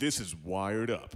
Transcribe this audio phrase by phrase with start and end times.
[0.00, 1.14] This is Wired Up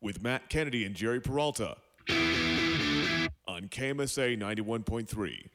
[0.00, 1.76] with Matt Kennedy and Jerry Peralta
[2.08, 5.50] on KMSA 91.3.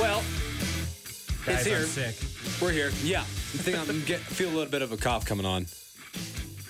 [0.00, 0.24] Well,
[1.46, 1.76] Guys, it's here.
[1.76, 2.16] I'm sick.
[2.60, 2.90] We're here.
[3.04, 3.20] Yeah.
[3.20, 3.24] I
[3.58, 5.66] think I'm get, feel a little bit of a cough coming on.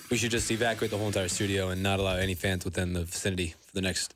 [0.09, 3.03] We should just evacuate the whole entire studio and not allow any fans within the
[3.03, 4.13] vicinity for the next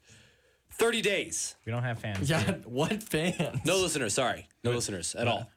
[0.74, 1.56] 30 days.
[1.66, 2.30] We don't have fans.
[2.30, 2.68] Yeah, yet.
[2.70, 3.62] what fans?
[3.66, 4.48] No listeners, sorry.
[4.64, 5.50] No listeners at all.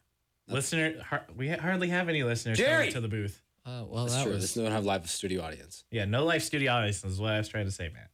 [0.49, 2.85] Listener, har- we hardly have any listeners Jerry!
[2.91, 3.41] coming to the booth.
[3.65, 4.33] Uh, well, That's that true.
[4.33, 5.85] was This don't have live studio audience.
[5.91, 8.07] Yeah, no live studio audience is what I was trying to say, man.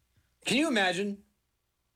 [0.45, 1.19] Can you imagine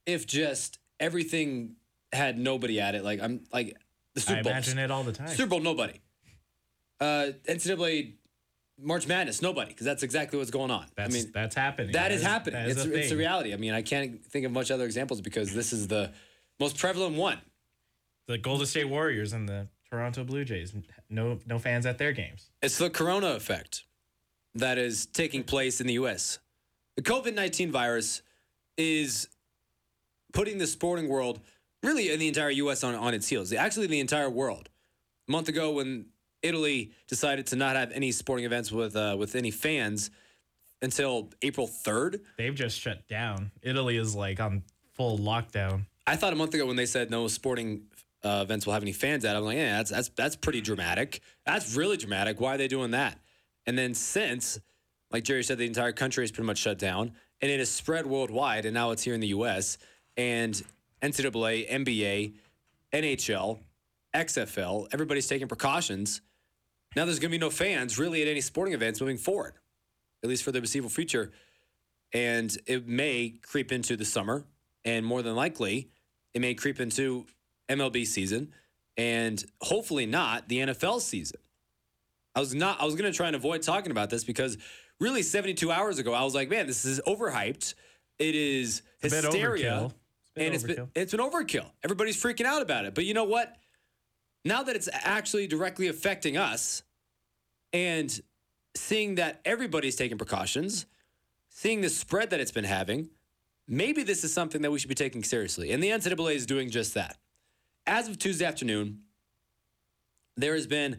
[0.07, 1.75] if just everything
[2.13, 3.05] had nobody at it?
[3.05, 3.77] Like I'm like
[4.15, 4.53] the I Super Bowl.
[4.53, 5.29] imagine it all the time.
[5.29, 6.01] Super Bowl, nobody.
[7.01, 8.15] Uh, NCAA
[8.83, 10.87] March Madness, nobody, because that's exactly what's going on.
[10.97, 11.93] That's I mean, that's happening.
[11.93, 12.61] That is happening.
[12.61, 13.53] That is it's a it's a reality.
[13.53, 16.13] I mean, I can't think of much other examples because this is the
[16.59, 17.39] most prevalent one.
[18.27, 20.73] The Golden State Warriors and the Toronto Blue Jays.
[21.09, 22.51] No, no fans at their games.
[22.63, 23.85] It's the corona effect
[24.55, 26.39] that is taking place in the US.
[26.97, 28.23] The COVID 19 virus
[28.77, 29.29] is
[30.33, 31.41] putting the sporting world,
[31.83, 33.53] really in the entire US, on, on its heels.
[33.53, 34.69] Actually, the entire world.
[35.29, 36.07] A month ago, when
[36.43, 40.11] Italy decided to not have any sporting events with, uh, with any fans
[40.83, 43.51] until April 3rd, They've just shut down.
[43.63, 44.63] Italy is like on
[44.95, 45.87] full lockdown.
[46.07, 47.83] I thought a month ago when they said no sporting
[48.25, 51.21] uh, events will have any fans at, I'm like, yeah, that's that's that's pretty dramatic.
[51.47, 52.41] That's really dramatic.
[52.41, 53.19] Why are they doing that?
[53.67, 54.59] And then since,
[55.11, 58.07] like Jerry said, the entire country is pretty much shut down, and it has spread
[58.07, 59.79] worldwide, and now it's here in the U.S.
[60.17, 60.63] and
[61.03, 62.35] NCAA, NBA,
[62.93, 63.61] NHL,
[64.15, 66.21] XFL, everybody's taking precautions.
[66.97, 69.55] Now there's going to be no fans really at any sporting events moving forward,
[70.23, 71.31] at least for the foreseeable future.
[72.13, 74.45] And it may creep into the summer,
[74.85, 75.91] and more than likely,
[76.35, 77.27] it may creep into
[77.69, 78.53] MLB season,
[78.97, 81.39] and hopefully not the NFL season.
[82.35, 82.81] I was not.
[82.81, 84.59] I was going to try and avoid talking about this because
[84.99, 87.75] really, 72 hours ago, I was like, "Man, this is overhyped.
[88.19, 89.87] It is hysteria, overkill.
[89.87, 91.67] It's been and it's been it's been overkill.
[91.83, 92.95] Everybody's freaking out about it.
[92.95, 93.57] But you know what?
[94.45, 96.83] Now that it's actually directly affecting us,
[97.73, 98.21] and
[98.77, 100.87] seeing that everybody's taking precautions,
[101.49, 103.11] seeing the spread that it's been having,
[103.67, 105.73] maybe this is something that we should be taking seriously.
[105.73, 107.17] And the NCAA is doing just that.
[107.87, 109.01] As of Tuesday afternoon,
[110.37, 110.93] there has been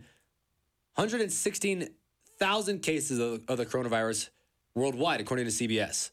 [0.96, 4.30] 116,000 cases of, of the coronavirus
[4.76, 6.12] worldwide, according to CBS.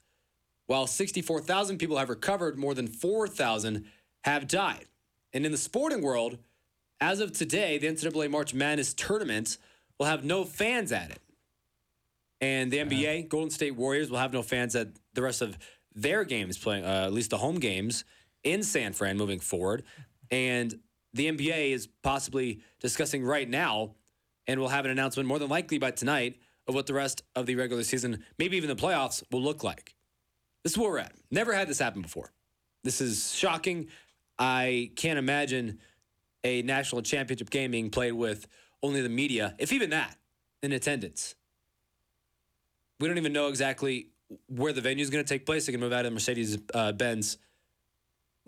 [0.67, 3.87] While 64,000 people have recovered, more than 4,000
[4.23, 4.87] have died.
[5.33, 6.39] And in the sporting world,
[7.01, 9.57] as of today, the NCAA March Madness tournament
[9.99, 11.21] will have no fans at it.
[12.41, 15.59] And the NBA, Golden State Warriors, will have no fans at the rest of
[15.95, 18.05] their games playing, uh, at least the home games
[18.45, 19.83] in San Fran moving forward.
[20.31, 20.79] And
[21.13, 23.95] the NBA is possibly discussing right now
[24.49, 27.47] and we'll have an announcement more than likely by tonight of what the rest of
[27.47, 29.95] the regular season, maybe even the playoffs, will look like.
[30.65, 31.13] This is where we're at.
[31.31, 32.33] Never had this happen before.
[32.83, 33.89] This is shocking.
[34.39, 35.79] I can't imagine
[36.45, 38.47] a national championship game being played with
[38.83, 40.17] only the media, if even that,
[40.63, 41.35] in attendance.
[43.01, 44.09] We don't even know exactly
[44.49, 45.67] where the venue is going to take place.
[45.67, 47.39] They can move out of the Mercedes uh, Benz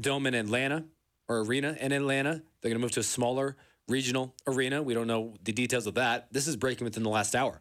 [0.00, 0.84] Dome in Atlanta
[1.28, 2.42] or arena in Atlanta.
[2.60, 3.56] They're going to move to a smaller
[3.88, 4.82] regional arena.
[4.82, 6.32] We don't know the details of that.
[6.32, 7.60] This is breaking within the last hour.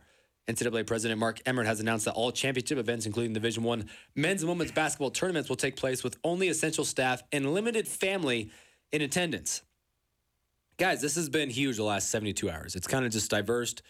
[0.49, 4.49] NCAA President Mark Emmert has announced that all championship events, including Division One men's and
[4.49, 8.49] women's basketball tournaments, will take place with only essential staff and limited family
[8.91, 9.61] in attendance.
[10.79, 12.73] Guys, this has been huge the last 72 hours.
[12.73, 13.81] It's kind of just diversed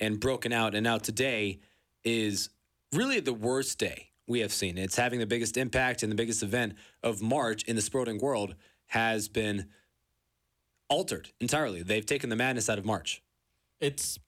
[0.00, 0.74] and broken out.
[0.74, 1.60] And now today
[2.04, 2.48] is
[2.94, 4.78] really the worst day we have seen.
[4.78, 8.54] It's having the biggest impact and the biggest event of March in the sporting world
[8.86, 9.66] has been
[10.88, 11.82] altered entirely.
[11.82, 13.22] They've taken the madness out of March.
[13.78, 14.18] it's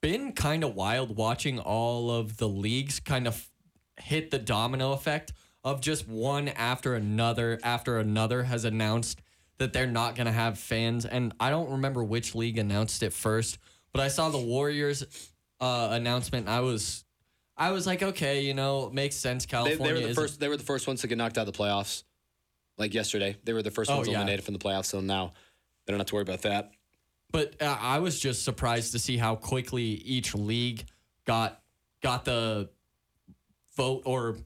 [0.00, 3.50] been kind of wild watching all of the leagues kind of
[4.00, 5.32] hit the domino effect
[5.64, 9.20] of just one after another after another has announced
[9.58, 13.12] that they're not going to have fans and I don't remember which league announced it
[13.12, 13.58] first
[13.92, 15.04] but I saw the Warriors
[15.60, 17.04] uh, announcement and I was
[17.56, 20.40] I was like okay you know makes sense They, California they were the first.
[20.40, 22.04] They were the first ones to get knocked out of the playoffs.
[22.76, 24.14] Like yesterday, they were the first Oh, ones yeah.
[24.14, 24.84] eliminated from the playoffs.
[24.86, 25.32] So now
[25.84, 26.70] they don't have to worry about that.
[27.32, 30.84] But uh, I was just surprised to see how quickly each league
[31.26, 31.60] got
[32.00, 32.70] got the
[33.76, 34.36] vote or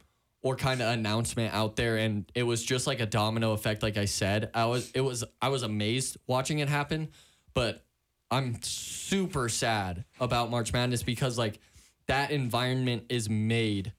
[0.42, 3.82] or kind of announcement out there, and it was just like a domino effect.
[3.82, 7.08] Like I said, I was it was I was amazed watching it happen,
[7.54, 7.84] but
[8.30, 11.60] I'm super sad about March Madness because like
[12.06, 13.92] that environment is made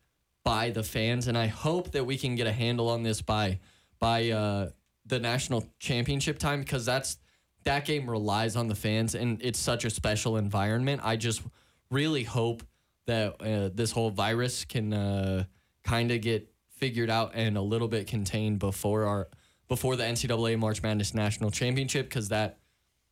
[0.44, 3.60] by the fans, and I hope that we can get a handle on this by
[4.00, 4.70] by uh,
[5.06, 7.18] the national championship time because that's
[7.64, 11.02] that game relies on the fans, and it's such a special environment.
[11.04, 11.42] I just
[11.90, 12.64] really hope
[13.06, 15.46] that uh, this whole virus can uh,
[15.84, 19.28] kind of get figured out and a little bit contained before our
[19.70, 22.60] before the NCAA March Madness National Championship because that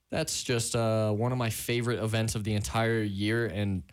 [0.09, 3.83] that's just uh, one of my favorite events of the entire year, and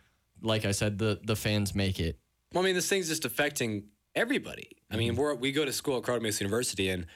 [0.42, 2.18] like I said, the the fans make it.
[2.52, 3.84] Well, I mean, this thing's just affecting
[4.14, 4.70] everybody.
[4.90, 7.06] I mean, we're, we go to school at Colorado Mesa University, and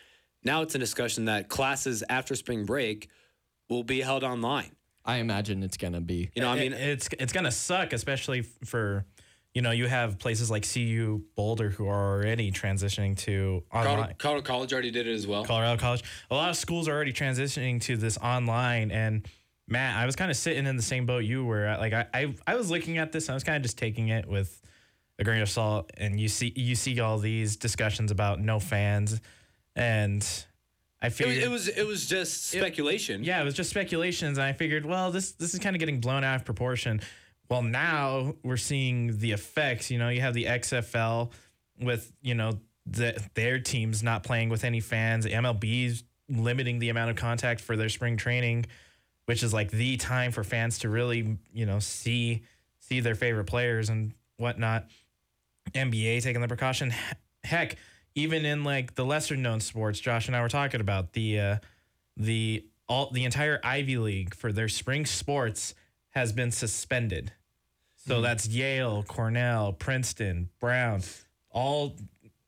[0.44, 3.08] now it's a discussion that classes after spring break
[3.70, 4.70] will be held online.
[5.04, 6.30] I imagine it's gonna be.
[6.34, 9.04] You know, I mean, It- it's it's gonna suck, especially for
[9.54, 13.86] you know you have places like CU Boulder who are already transitioning to online.
[13.86, 15.44] Colorado, Colorado College already did it as well.
[15.44, 16.02] Colorado College.
[16.30, 18.90] A lot of schools are already transitioning to this online.
[18.90, 19.26] And
[19.68, 21.66] Matt, I was kind of sitting in the same boat you were.
[21.78, 23.26] Like I, I, I was looking at this.
[23.26, 24.60] And I was kind of just taking it with
[25.18, 25.90] a grain of salt.
[25.98, 29.20] And you see, you see all these discussions about no fans,
[29.76, 30.26] and
[31.02, 33.22] I It was, figured it was it was just speculation.
[33.24, 34.38] yeah, it was just speculations.
[34.38, 37.00] And I figured, well, this this is kind of getting blown out of proportion.
[37.52, 39.90] Well, now we're seeing the effects.
[39.90, 41.32] You know, you have the XFL
[41.78, 45.26] with you know the, their teams not playing with any fans.
[45.26, 48.64] MLB's limiting the amount of contact for their spring training,
[49.26, 52.42] which is like the time for fans to really you know see
[52.78, 54.86] see their favorite players and whatnot.
[55.74, 56.94] NBA taking the precaution.
[57.44, 57.76] Heck,
[58.14, 61.56] even in like the lesser known sports, Josh and I were talking about the uh,
[62.16, 65.74] the all the entire Ivy League for their spring sports
[66.12, 67.30] has been suspended.
[68.06, 71.02] So that's Yale, Cornell, Princeton, Brown,
[71.50, 71.96] all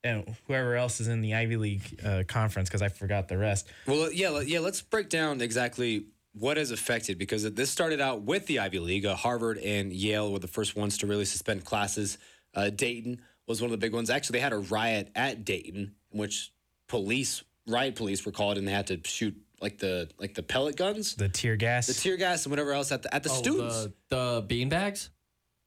[0.02, 3.68] and whoever else is in the Ivy League uh, conference because I forgot the rest.
[3.86, 4.58] Well, yeah, let- yeah.
[4.58, 9.06] Let's break down exactly what has affected because this started out with the Ivy League.
[9.06, 12.18] Uh, Harvard and Yale were the first ones to really suspend classes.
[12.52, 14.10] Uh, Dayton was one of the big ones.
[14.10, 16.52] Actually, they had a riot at Dayton in which
[16.88, 20.76] police, riot police, were called and they had to shoot like the like the pellet
[20.76, 21.86] guns, The tear gas.
[21.86, 23.84] the tear gas, and whatever else at the at the Oh, students.
[23.84, 25.08] the, the beanbags.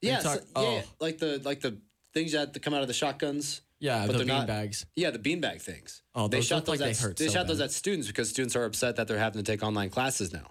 [0.02, 0.84] Yeah, talk- so- yeah, oh.
[1.00, 1.78] like the like the
[2.14, 3.62] things that come out of the shotguns.
[3.80, 4.86] Yeah, But the they're not- beanbags.
[4.96, 6.02] Yeah, the beanbag things.
[6.16, 8.30] Oh, they shot those like at they hurt they so shot those at students because
[8.30, 10.50] students are upset that they're having to take online classes now.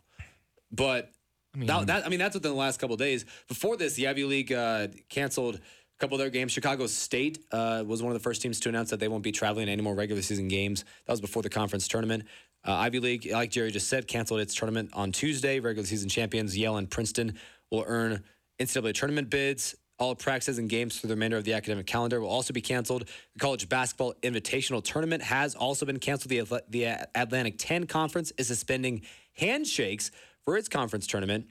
[0.71, 1.11] But
[1.55, 3.25] I mean, that, that I mean that's within the last couple of days.
[3.49, 5.61] Before this, the Ivy League uh, canceled a
[5.99, 6.53] couple of their games.
[6.53, 9.33] Chicago State uh, was one of the first teams to announce that they won't be
[9.33, 10.85] traveling any more regular season games.
[11.07, 12.25] That was before the conference tournament.
[12.65, 15.61] Uh, Ivy League, like Jerry just said, canceled its tournament on Tuesday.
[15.61, 17.39] Regular season champions Yale and Princeton
[17.71, 18.23] will earn
[18.59, 19.75] NCAA tournament bids.
[19.99, 23.09] All practices and games for the remainder of the academic calendar will also be canceled.
[23.33, 26.31] The college basketball invitational tournament has also been canceled.
[26.31, 30.11] The, the Atlantic 10 Conference is suspending handshakes
[30.45, 31.47] for its conference tournament.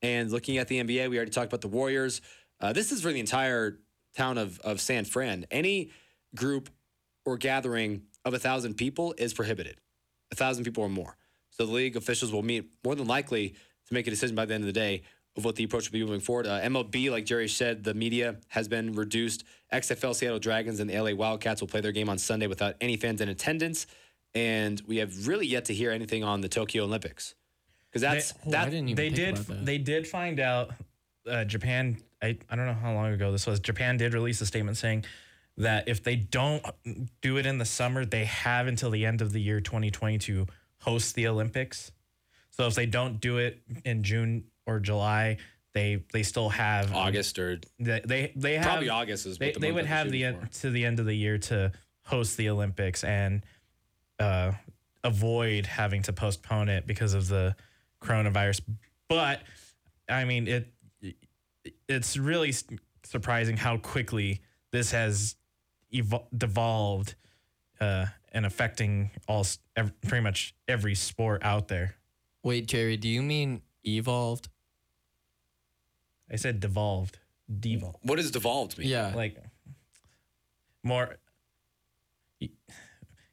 [0.00, 2.20] And looking at the NBA, we already talked about the Warriors.
[2.60, 3.78] Uh, this is for the entire
[4.16, 5.46] town of, of San Fran.
[5.50, 5.90] Any
[6.36, 6.70] group
[7.24, 9.80] or gathering of a thousand people is prohibited.
[10.30, 11.16] A thousand people or more.
[11.50, 13.56] So the league officials will meet more than likely
[13.88, 15.02] to make a decision by the end of the day
[15.38, 16.46] of what the approach will be moving forward.
[16.46, 19.44] Uh, MLB, like Jerry said, the media has been reduced.
[19.72, 22.96] XFL Seattle Dragons and the LA Wildcats will play their game on Sunday without any
[22.96, 23.86] fans in attendance.
[24.34, 27.34] And we have really yet to hear anything on the Tokyo Olympics.
[27.88, 29.64] Because that's I that, didn't they did that.
[29.64, 30.72] they did find out
[31.26, 34.46] uh, Japan I, I don't know how long ago this was Japan did release a
[34.46, 35.06] statement saying
[35.56, 36.62] that if they don't
[37.22, 40.46] do it in the summer they have until the end of the year 2020 to
[40.80, 41.90] host the Olympics
[42.50, 45.38] so if they don't do it in June or July
[45.74, 49.58] they they still have August or they they, they have probably August is they, the
[49.60, 51.72] they would have the shooting end, to the end of the year to
[52.04, 53.42] host the Olympics and
[54.18, 54.52] uh,
[55.04, 57.54] avoid having to postpone it because of the
[58.02, 58.60] coronavirus.
[59.08, 59.40] But
[60.08, 60.68] I mean, it
[61.88, 62.52] it's really
[63.04, 64.40] surprising how quickly
[64.72, 65.36] this has
[65.92, 67.14] evol- devolved
[67.80, 71.94] uh, and affecting all s- ev- pretty much every sport out there.
[72.42, 74.48] Wait, Jerry, do you mean evolved?
[76.30, 77.18] I said devolved,
[77.60, 77.98] devolved.
[78.02, 78.88] What does devolved mean?
[78.88, 79.12] Yeah.
[79.14, 79.36] like
[80.84, 81.16] more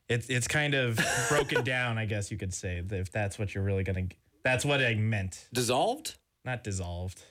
[0.08, 1.00] it's it's kind of
[1.30, 4.08] broken down i guess you could say if that's what you're really gonna
[4.44, 6.16] that's what i meant Dissolved?
[6.44, 7.22] not dissolved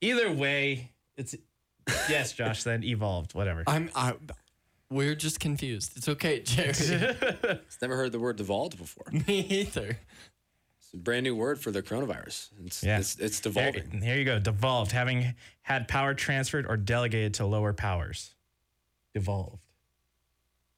[0.00, 1.34] either way it's
[2.08, 3.90] yes josh then evolved whatever I'm.
[3.94, 4.14] I,
[4.90, 5.92] we're just confused.
[5.96, 6.72] It's okay, Jerry.
[7.82, 9.04] Never heard the word devolved before.
[9.26, 9.98] Me either.
[10.88, 12.48] It's a brand new word for the coronavirus.
[12.64, 12.98] It's Yeah.
[12.98, 14.00] it's, it's There, devolving.
[14.00, 18.34] here you go devolved having had power transferred or delegated to lower powers
[19.12, 19.58] devolved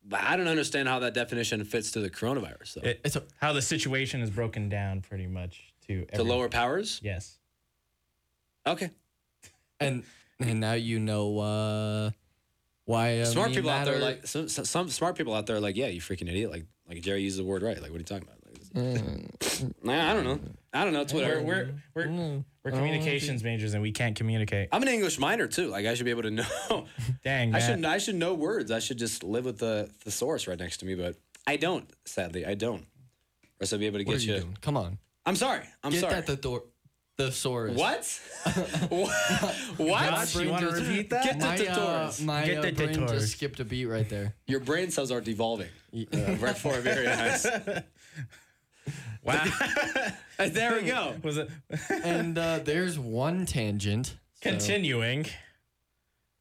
[0.05, 2.75] But I don't understand how that definition fits to the coronavirus.
[2.75, 2.89] Though.
[2.89, 6.49] it, It's a, how the situation is broken down pretty much to to every- lower
[6.49, 7.01] powers?
[7.05, 7.39] yes
[8.67, 8.91] Okay.
[9.79, 10.03] and
[10.41, 12.11] And now you know uh,
[12.85, 15.35] why uh, smart me and people out there are- like some, some some smart people
[15.35, 16.51] out there are like, yeah, you freaking idiot.
[16.51, 17.81] Like like Jerry uses the word right.
[17.81, 18.39] Like what are you talking about?
[18.75, 20.41] Like, nah, I don't know.
[20.73, 21.01] I don't know.
[21.01, 21.43] It's whatever.
[21.43, 24.69] We're we're we're, we're communications majors and we can't communicate.
[24.73, 25.69] I'm an English minor too.
[25.69, 26.45] Like I should be able to know.
[27.25, 27.63] Dang, I Matt.
[27.63, 28.71] should I should know words.
[28.71, 31.91] I should just live with the thesaurus right next to me, but I don't.
[32.05, 32.87] Sadly, I don't.
[33.61, 34.41] Or so I'll be able to What are get you you.
[34.41, 34.59] doing?
[34.61, 34.99] Come on.
[35.27, 35.63] I'm sorry.
[35.83, 36.15] I'm Get sorry.
[36.15, 36.63] that the door.
[37.19, 37.77] Thesaurus.
[37.77, 38.21] what?
[38.89, 39.11] what?
[39.77, 40.09] what?
[40.11, 41.25] Josh, you want to just- repeat that?
[41.25, 43.11] Get the My, uh, my Get uh, the brain tutorials.
[43.11, 44.35] just skipped a beat right there.
[44.47, 45.69] Your brain cells are devolving.
[45.95, 47.47] Uh, right for very nice.
[49.23, 49.45] Wow.
[50.39, 51.15] There we go.
[51.23, 51.51] Was it
[52.05, 54.07] and uh, there's one tangent.
[54.07, 55.27] so- continuing?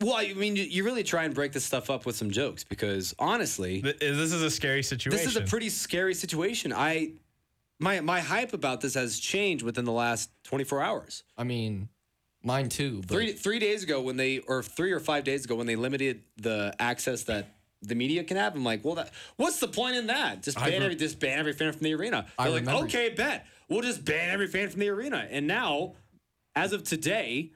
[0.02, 2.64] Well, I mean, you, you really try and break this stuff up with some jokes
[2.64, 5.12] because honestly, Th- This is a scary situation.
[5.26, 6.72] this is a pretty scary situation.
[6.72, 7.12] I
[7.80, 11.24] my my hype about this has changed within the last 24 hours.
[11.38, 11.90] I mean,
[12.44, 13.00] mine too.
[13.02, 15.76] But Three three days ago when they or three or five days ago when they
[15.76, 19.96] limited the access that the media can have, I'm like, well, that what's the point
[19.96, 20.44] in that?
[20.44, 22.26] Just ban every just ban every fan from the arena.
[22.38, 25.28] I They're like, remember- okay, bet we'll just ban every fan from the arena.
[25.30, 25.94] And now,
[26.56, 27.52] as of today,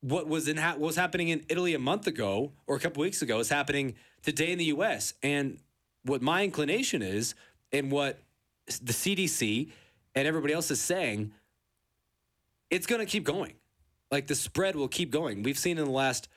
[0.00, 3.00] what was in ha- what was happening in Italy a month ago or a couple
[3.02, 5.14] weeks ago is happening today in the U.S.
[5.22, 5.58] And
[6.04, 7.34] what my inclination is,
[7.72, 8.20] and what
[8.66, 9.70] the CDC
[10.14, 11.32] and everybody else is saying,
[12.70, 13.54] it's going to keep going.
[14.10, 15.42] Like the spread will keep going.
[15.42, 16.28] We've seen in the last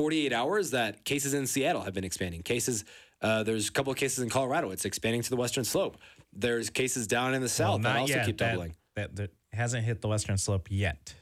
[0.00, 2.42] 48 hours that cases in Seattle have been expanding.
[2.42, 2.86] Cases,
[3.20, 4.70] uh, there's a couple of cases in Colorado.
[4.70, 5.98] It's expanding to the western slope.
[6.32, 8.24] There's cases down in the Well, south that also yet.
[8.24, 8.76] keep That- doubling.
[8.94, 11.14] That, that hasn't hit the western slope yet.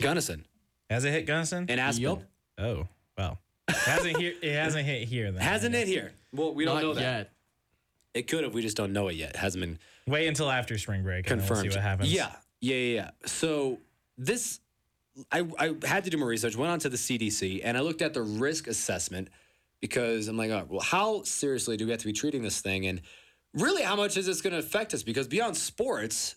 [0.00, 0.46] Gunnison
[0.88, 1.66] Has it hit Gunnison?
[1.68, 2.02] and Aspen.
[2.04, 2.22] Yup.
[2.58, 2.86] oh
[3.18, 4.34] well, it hasn't here.
[4.40, 5.32] It hasn't hit here.
[5.32, 6.12] Then Hasn't it here?
[6.32, 7.00] Well, we don't not know that.
[7.02, 7.32] yet.
[8.14, 8.54] It could have.
[8.54, 9.30] We just don't know it yet.
[9.30, 11.28] It hasn't been Wait until after spring break.
[11.28, 11.62] and confirmed.
[11.64, 12.12] We'll see what happens.
[12.12, 13.10] Yeah, yeah, yeah, yeah.
[13.26, 13.78] So
[14.16, 14.60] this,
[15.30, 16.56] I, I had to do my research.
[16.56, 19.28] Went on to the CDC and I looked at the risk assessment
[19.80, 22.86] because I'm like, oh, well, how seriously do we have to be treating this thing?
[22.86, 23.02] And
[23.54, 25.02] really, how much is this going to affect us?
[25.02, 26.36] Because beyond sports,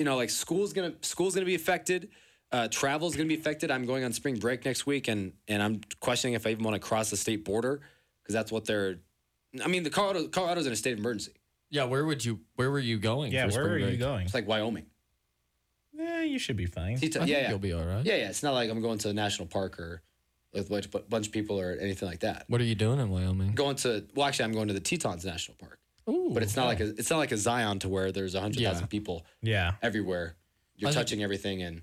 [0.00, 2.08] you know, like school's gonna school's gonna be affected.
[2.50, 3.70] Uh, travel's gonna be affected.
[3.70, 6.74] I'm going on spring break next week, and and I'm questioning if I even want
[6.74, 7.82] to cross the state border
[8.22, 8.96] because that's what they're.
[9.62, 11.32] I mean, the Colorado Colorado's in a state of emergency.
[11.68, 12.40] Yeah, where would you?
[12.56, 13.30] Where were you going?
[13.30, 13.48] Yeah.
[13.50, 14.24] for Where spring are you going?
[14.24, 14.86] It's like Wyoming.
[16.00, 16.96] Yeah, you should be fine.
[16.96, 17.48] He t- I yeah, think yeah.
[17.50, 18.04] you'll be all right.
[18.04, 18.28] Yeah, yeah.
[18.28, 20.02] It's not like I'm going to a national park or
[20.52, 22.44] with a bunch, bunch of people or anything like that.
[22.48, 23.52] What are you doing in Wyoming?
[23.52, 25.78] Going to well, actually, I'm going to the Tetons National Park,
[26.08, 28.40] Ooh, but it's not like a, it's not like a Zion to where there's a
[28.40, 28.86] hundred thousand Yeah.
[28.86, 29.72] people Yeah.
[29.82, 30.36] everywhere.
[30.76, 31.82] You're I think- touching everything, and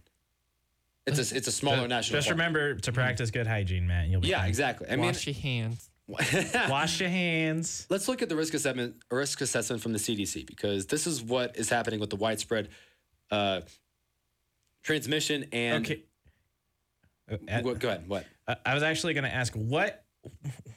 [1.06, 2.18] it's a it's a smaller Just- national.
[2.18, 2.38] Just park.
[2.38, 4.04] remember to practice good hygiene, Matt.
[4.04, 4.50] and You'll be Yeah, fine.
[4.50, 4.88] exactly.
[4.90, 5.90] I mean, wash your hands.
[6.70, 7.86] Wash your hands.
[7.90, 11.58] let's look at the risk assessment risk assessment from the CDC because this is what
[11.58, 12.70] is happening with the widespread
[13.30, 13.60] uh,
[14.88, 15.86] transmission and.
[15.86, 16.02] Okay.
[17.30, 18.08] Uh, Go, go ahead.
[18.08, 18.26] What?
[18.48, 20.06] I- I was actually going to ask what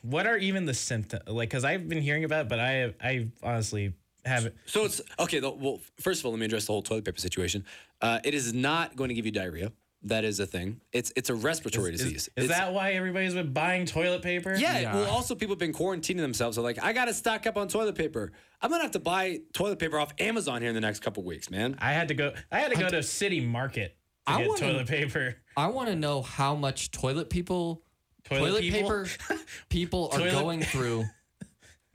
[0.02, 3.28] what are even the symptoms like because I've been hearing about, it, but I I
[3.42, 4.54] honestly haven't.
[4.66, 5.40] So it's okay.
[5.40, 7.64] Well, first of all, let me address the whole toilet paper situation.
[8.00, 9.70] Uh, it is not going to give you diarrhea.
[10.04, 10.80] That is a thing.
[10.92, 12.28] It's it's a respiratory Is, disease.
[12.36, 14.54] is It's- that why everybody's been buying toilet paper?
[14.56, 14.94] Yeah, Yeah.
[14.94, 16.56] Well, also people have been quarantining themselves.
[16.56, 18.32] They're like, I got to stock up on toilet paper.
[18.62, 21.48] I'm gonna have to buy toilet paper off Amazon here in the next couple weeks,
[21.50, 21.76] man.
[21.78, 22.32] I had to go.
[22.50, 23.96] I had to go to City Market
[24.30, 25.36] to I get wanna- toilet paper.
[25.56, 27.82] I want to know how much toilet people,
[28.24, 28.80] Toilet toilet, people?
[28.82, 29.06] paper
[29.68, 31.04] people are Toilet- going through,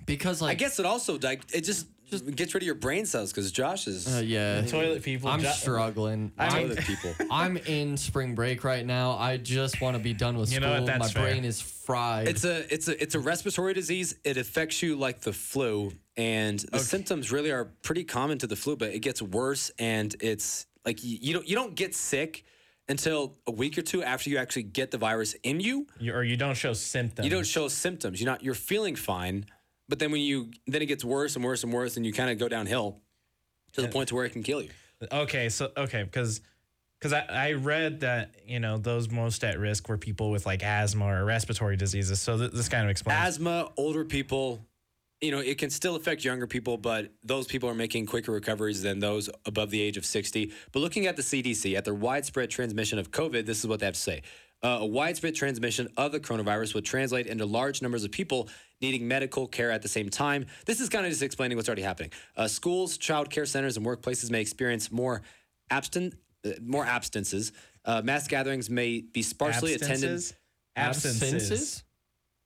[0.06, 3.08] because like I guess it also like it just just gets rid of your brain
[3.08, 5.28] cells because Josh is uh, yeah, Toilet people.
[5.28, 6.32] I'm Jo- struggling.
[6.38, 7.14] I I'm, mean- toilet people.
[7.32, 9.12] I'm in spring break right now.
[9.18, 10.82] I just want to be done with You know school.
[10.82, 10.86] what?
[10.86, 11.32] That's My fair.
[11.32, 12.28] brain is fried.
[12.28, 14.16] It's a it's a it's a respiratory disease.
[14.24, 18.56] It affects you like the flu, and the symptoms really are pretty common to the
[18.56, 22.44] flu, but it gets worse, and it's like you, you don't you don't get sick
[22.88, 25.88] until a week or two after you actually get the virus in you.
[26.00, 27.26] You- or you don't show symptoms.
[27.26, 28.22] You don't show symptoms.
[28.22, 29.46] You're not you're feeling fine,
[29.90, 32.30] but then when you then it gets worse and worse and worse, and you kind
[32.30, 33.02] of go downhill
[33.74, 34.70] to the point to where it can kill you.
[35.12, 36.42] Okay, so okay, because
[37.00, 40.64] because I, I read that you know those most at risk were people with like
[40.64, 42.22] asthma or respiratory diseases.
[42.22, 43.20] So th- this kind of explains.
[43.28, 44.66] asthma, older people,
[45.26, 48.82] you know, it can still affect younger people, but those people are making quicker recoveries
[48.82, 50.54] than those above the age of 60.
[50.72, 53.88] But looking at the CDC, at their widespread transmission of COVID, this is what they
[53.88, 54.22] have to say.
[54.64, 58.50] Uh, a widespread transmission of the coronavirus would translate into large numbers of people
[58.82, 60.46] needing medical care at the same time.
[60.66, 62.12] This is kind of just explaining what's already happening.
[62.36, 65.22] Uh, schools, child care centers, and workplaces may experience more
[65.72, 66.14] abstent,
[66.46, 67.52] uh, more absences.
[67.84, 70.24] Uh, mass gatherings may be sparsely attended.
[70.76, 71.85] Absences?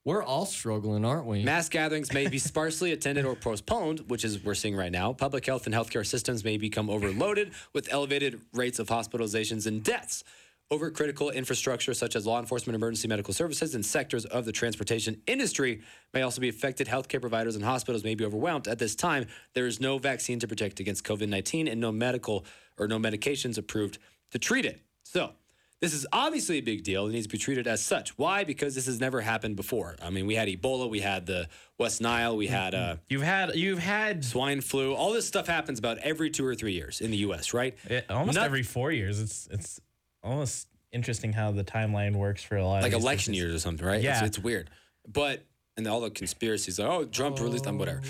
[0.10, 1.44] We're all struggling, aren't we?
[1.44, 5.14] Mass gatherings may be sparsely attended or postponed, which is we're seeing right now.
[5.14, 10.24] Public health and healthcare systems may become overloaded with elevated rates of hospitalizations and deaths.
[10.72, 15.22] over critical infrastructure such as law enforcement, emergency medical services, and sectors of the transportation
[15.28, 16.88] industry may also be affected.
[16.88, 18.68] Healthcare providers and hospitals may be overwhelmed.
[18.68, 22.46] At this time, there is no vaccine to protect against COVID 19 and no medical
[22.80, 24.00] or no medications approved
[24.32, 24.82] to treat it.
[25.04, 25.34] So,
[25.82, 27.08] this is obviously a big deal.
[27.08, 28.18] It needs to be treated as such.
[28.18, 28.44] Why?
[28.44, 29.96] Because this has never happened before.
[30.02, 33.56] I mean, we had Ebola, we had the West Nile, we had uh, You've had
[33.56, 34.94] you've had swine flu.
[34.94, 37.78] All this stuff happens about every two or three years in the U.S., right?
[37.86, 39.20] it, almost Not- every four years.
[39.22, 39.80] It's it's
[40.22, 42.82] almost interesting how the timeline works for a lot.
[42.82, 43.44] like of these election things.
[43.44, 44.02] years or something, right?
[44.02, 44.18] Yeah.
[44.20, 44.70] It's, it's weird.
[45.08, 45.44] But,
[45.78, 48.02] and all the conspiracies, like, oh, Trump released them, whatever.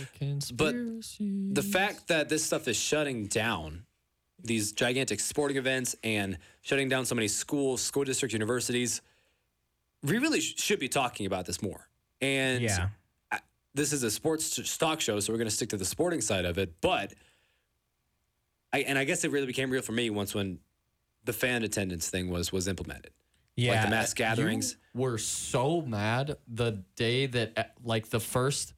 [0.53, 0.73] But
[1.19, 3.85] the fact that this stuff is shutting down
[4.43, 9.01] these gigantic sporting events and shutting down so many schools, school districts, universities,
[10.03, 11.89] we really sh- should be talking about this more.
[12.21, 12.89] And Yeah.
[13.31, 13.39] I-
[13.73, 16.45] this is a sports stock show, so we're going to stick to the sporting side
[16.45, 16.79] of it.
[16.81, 17.13] But,
[18.71, 20.59] I, and I guess it really became real for me once when
[21.25, 23.11] the fan attendance thing was was implemented.
[23.55, 23.73] Yeah.
[23.73, 24.77] like the mass gatherings.
[24.95, 28.73] You were so mad the day that, uh, like, the first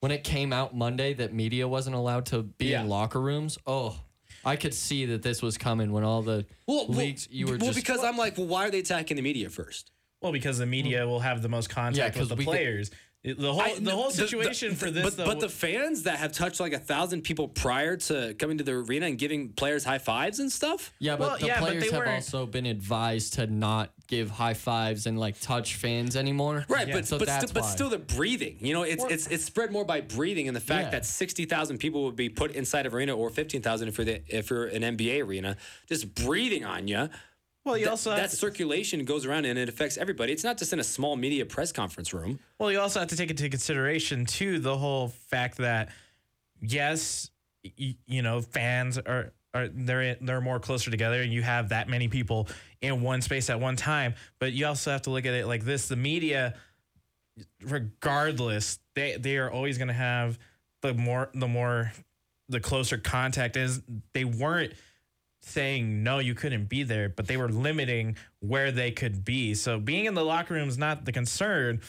[0.00, 2.82] when it came out Monday that media wasn't allowed to be Yeah.
[2.82, 3.56] in locker rooms.
[3.66, 3.98] Oh,
[4.44, 7.76] I could see that this was coming when all the leagues you were well just
[7.76, 9.90] because I'm like, well, why are they attacking the media first?
[10.20, 12.90] Well, because the media will have the most contact 'cause with the we could- players.
[13.24, 16.04] It- the whole I- the whole situation the- for this, but, though, but the fans
[16.04, 19.48] that have touched like a thousand people prior to coming to the arena and giving
[19.48, 20.92] players high fives and stuff.
[21.00, 24.30] Yeah, but Well, the yeah, players they have weren't- also been advised to not give
[24.30, 26.64] high fives and like touch fans anymore.
[26.68, 27.70] Right, but so but, that's still, but why.
[27.70, 28.56] still the breathing.
[28.60, 30.90] You know, it's it's it's spread more by breathing and the fact Yeah.
[30.92, 34.04] that sixty thousand people would be put inside of arena or fifteen thousand if you're
[34.04, 35.56] the, if you're an NBA arena,
[35.88, 37.08] just breathing on you.
[37.68, 40.32] Well, you That, also have that to- circulation goes around and it affects everybody.
[40.32, 42.40] It's not just in a small media press conference room.
[42.58, 45.90] Well, you also have to take into consideration too the whole fact that
[46.60, 47.30] yes,
[47.78, 51.88] y- you know, fans are are they're they're more closer together, and you have that
[51.88, 52.48] many people
[52.82, 54.14] in one space at one time.
[54.38, 56.54] But you also have to look at it like this: the media,
[57.62, 60.38] regardless, they they are always going to have
[60.82, 61.92] the more the more
[62.48, 63.80] the closer contact is.
[64.12, 64.72] They weren't
[65.48, 69.78] saying no you couldn't be there but they were limiting where they could be so
[69.80, 71.80] being in the locker room is not the concern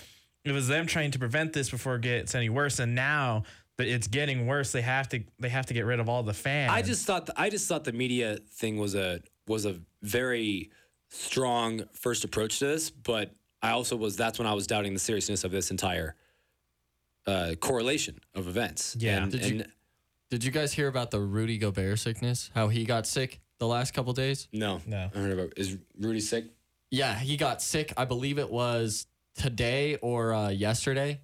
[0.45, 3.43] it was them trying to prevent this before it gets any worse and now
[3.77, 6.33] that it's getting worse they have to they have to get rid of all the
[6.33, 9.79] fans I just thought the, I just thought the media thing was a was a
[10.01, 10.69] very
[11.09, 13.31] strong first approach to this, but
[13.63, 16.15] I also was that's when I was doubting the seriousness of this entire
[17.25, 18.95] uh, correlation of events.
[18.99, 19.23] Yeah.
[19.23, 19.67] and, Did you- and
[20.29, 22.51] Did you guys hear about the Rudy Gobert sickness?
[22.53, 24.47] How he got sick the last couple days?
[24.51, 25.09] no, No.
[25.13, 25.53] I heard about.
[25.57, 26.45] Is Rudy sick?
[26.91, 27.93] Yeah, he got sick.
[27.97, 31.21] I believe it was today or uh, yesterday.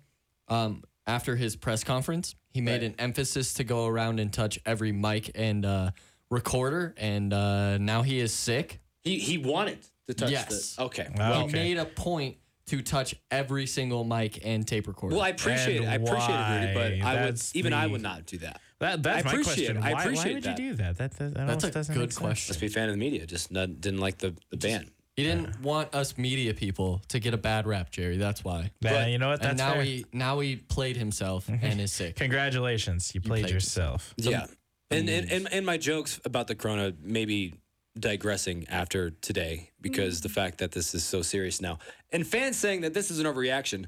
[0.48, 2.84] Um, after his press conference, he made Right.
[2.84, 5.92] an emphasis to go around and touch every mic and uh,
[6.30, 8.80] recorder, and uh, now he is sick.
[9.04, 10.76] He he wanted to touch Yes.
[10.76, 10.84] the.
[10.84, 11.08] Okay.
[11.16, 11.32] Wow.
[11.32, 15.16] Well, He made a point to touch every single mic and tape recorder.
[15.16, 15.86] well, I appreciate it.
[15.88, 17.12] I And appreciate it, Rudy, but why?
[17.12, 18.60] I would That's even I the- would not do that.
[18.86, 19.84] That, that's I my question it.
[19.84, 20.60] I why, appreciate why would that.
[20.60, 22.54] you do that that, that, that That's a doesn't good question.
[22.54, 23.26] Must be a fan of the media.
[23.26, 24.92] Just not, didn't like the the band.
[25.16, 28.18] he didn't want us media people to get a bad rap, Jerry.
[28.18, 28.72] That's why.
[28.82, 29.84] Yeah, But- you know what and now fair.
[29.84, 32.16] he now he played himself and is sick.
[32.16, 34.46] congratulations you played, played yourself yeah.
[34.92, 37.56] And, and and and my jokes about the corona maybe
[38.00, 41.80] digressing after today because the fact that this is so serious now
[42.12, 43.86] and fans saying that this is an overreaction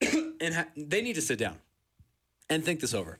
[0.40, 1.56] and ha- they need to sit down
[2.48, 3.18] and think this over.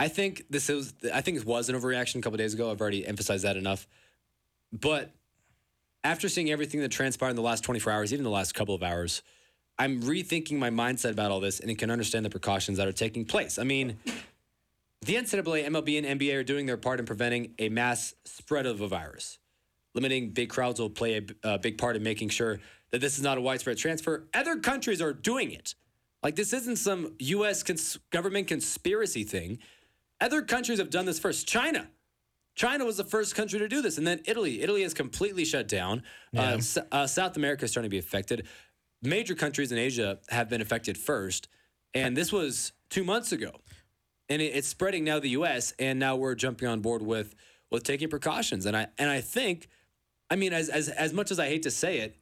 [0.00, 2.70] I think this is I think it was an overreaction a couple days ago.
[2.70, 3.86] I've already emphasized that enough.
[4.72, 5.12] But
[6.02, 8.82] after seeing everything that transpired in the last 24 hours, even the last couple of
[8.82, 9.22] hours,
[9.78, 13.26] I'm rethinking my mindset about all this and can understand the precautions that are taking
[13.26, 13.58] place.
[13.58, 13.98] I mean,
[15.02, 18.80] the NCAA, MLB, and NBA are doing their part in preventing a mass spread of
[18.80, 19.38] a virus.
[19.94, 22.58] Limiting big crowds will play a, a big part in making sure
[22.90, 24.28] that this is not a widespread transfer.
[24.32, 25.74] Other countries are doing it.
[26.22, 27.62] Like, this isn't some U.S.
[27.62, 29.58] Cons- government conspiracy thing.
[30.20, 31.48] Other countries have done this first.
[31.48, 31.88] China.
[32.54, 33.96] China was the first country to do this.
[33.96, 34.60] And then Italy.
[34.62, 36.02] Italy is completely shut down.
[36.36, 38.46] Uh, S- uh, South America is starting to be affected.
[39.02, 41.48] Major countries in Asia have been affected first.
[41.94, 43.52] And this was two months ago
[44.30, 45.74] and it, it's spreading now the U.S.
[45.78, 47.34] and now we're jumping on board with
[47.70, 48.64] with taking precautions.
[48.64, 49.68] And I and I think,
[50.30, 52.16] I mean, as as as much as I hate to say it,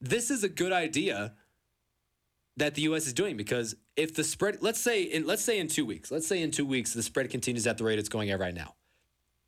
[0.00, 1.34] this is a good idea
[2.56, 3.06] that the U.S.
[3.06, 6.26] is doing because if the spread, let's say in let's say in two weeks, let's
[6.26, 8.74] say in two weeks the spread continues at the rate it's going at right now,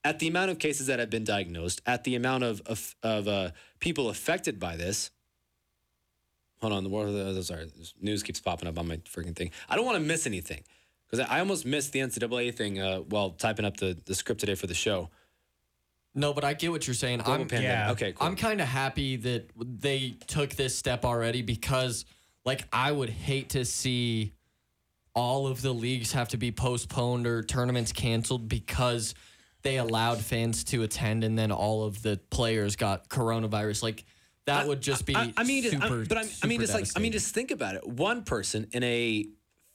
[0.02, 3.28] at the amount of cases that have been diagnosed, at the amount of of, of
[3.28, 5.10] uh, people affected by this.
[6.60, 9.50] Hold on, the what are the sorry, news keeps popping up on my freaking thing.
[9.68, 10.62] I don't want to miss anything
[11.10, 14.54] because I almost missed the NCAA thing uh, while typing up the, the script today
[14.54, 15.10] for the show.
[16.14, 17.18] No, but I get what you're saying.
[17.18, 17.68] Global I'm pandemic.
[17.68, 17.90] yeah.
[17.92, 18.26] Okay, cool.
[18.26, 22.04] I'm kind of happy that they took this step already because,
[22.44, 24.32] like, I would hate to see
[25.14, 29.14] all of the leagues have to be postponed or tournaments canceled because
[29.62, 33.82] they allowed fans to attend and then all of the players got coronavirus.
[33.82, 34.04] Like,
[34.46, 36.86] that would just be I, I mean, super, I'm- but I'm, I mean, just like
[36.94, 37.86] I mean, just think about it.
[37.86, 39.26] One person in a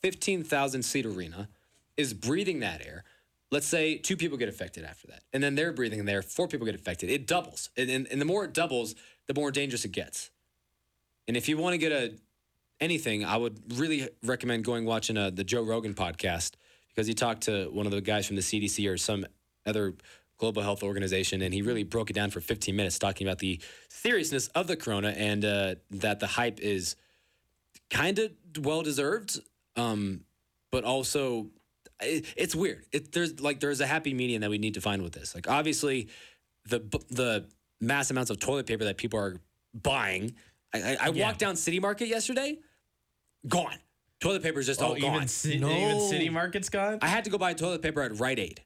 [0.03, 1.49] fifteen thousand seat arena
[1.97, 3.03] is breathing that air.
[3.51, 6.21] Let's say two people get affected after that, and then they're breathing in there.
[6.21, 7.09] Four people get affected.
[7.09, 8.93] It doubles, and, and, and the more it doubles,
[9.25, 10.29] the more dangerous it gets.
[11.27, 12.13] And if you want to get a
[12.79, 16.51] anything, I would really recommend going watching uh the Joe Rogan podcast
[16.89, 19.25] because he talked to one of the guys from the CDC or some
[19.65, 19.93] other
[20.37, 23.59] global health organization, and he really broke it down for 15 minutes, talking about the
[23.89, 26.95] seriousness of the corona and uh, that the hype is
[27.89, 29.39] kind of well deserved,
[29.75, 30.21] um,
[30.71, 31.47] but also
[32.01, 32.85] it, it's weird.
[32.91, 35.35] It, there's like there's a happy medium that we need to find with this.
[35.35, 36.07] Like obviously,
[36.65, 37.45] the the
[37.81, 39.35] mass amounts of toilet paper that people are
[39.73, 40.33] buying.
[40.73, 41.25] I, I, I Yeah.
[41.25, 42.59] walked down City Market yesterday,
[43.47, 43.77] gone.
[44.19, 45.15] Toilet paper is just oh, all Oh, gone.
[45.15, 45.69] even, ci- No.
[45.71, 46.99] even city market's gone.
[47.01, 48.61] I had to go buy toilet paper at Rite Aid.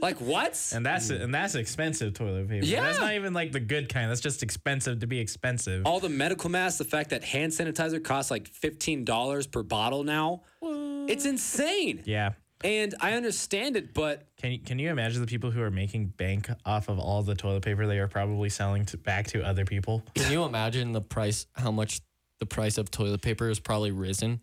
[0.00, 0.60] Like what?
[0.74, 2.64] and that's and that's expensive toilet paper.
[2.64, 2.82] Yeah.
[2.82, 4.10] that's not even like the good kind.
[4.10, 5.84] That's just expensive to be expensive.
[5.86, 10.04] all the medical masks, the fact that hand sanitizer costs like fifteen dollars per bottle
[10.04, 10.42] now.
[10.62, 12.02] It's insane.
[12.04, 12.32] Yeah.
[12.62, 16.06] And I understand it, but Can you can you imagine the people who are making
[16.16, 19.64] bank off of all the toilet paper they are probably selling to, back to other
[19.66, 20.02] people?
[20.14, 22.00] Can you imagine the price, how much
[22.40, 24.40] the price of toilet paper has probably risen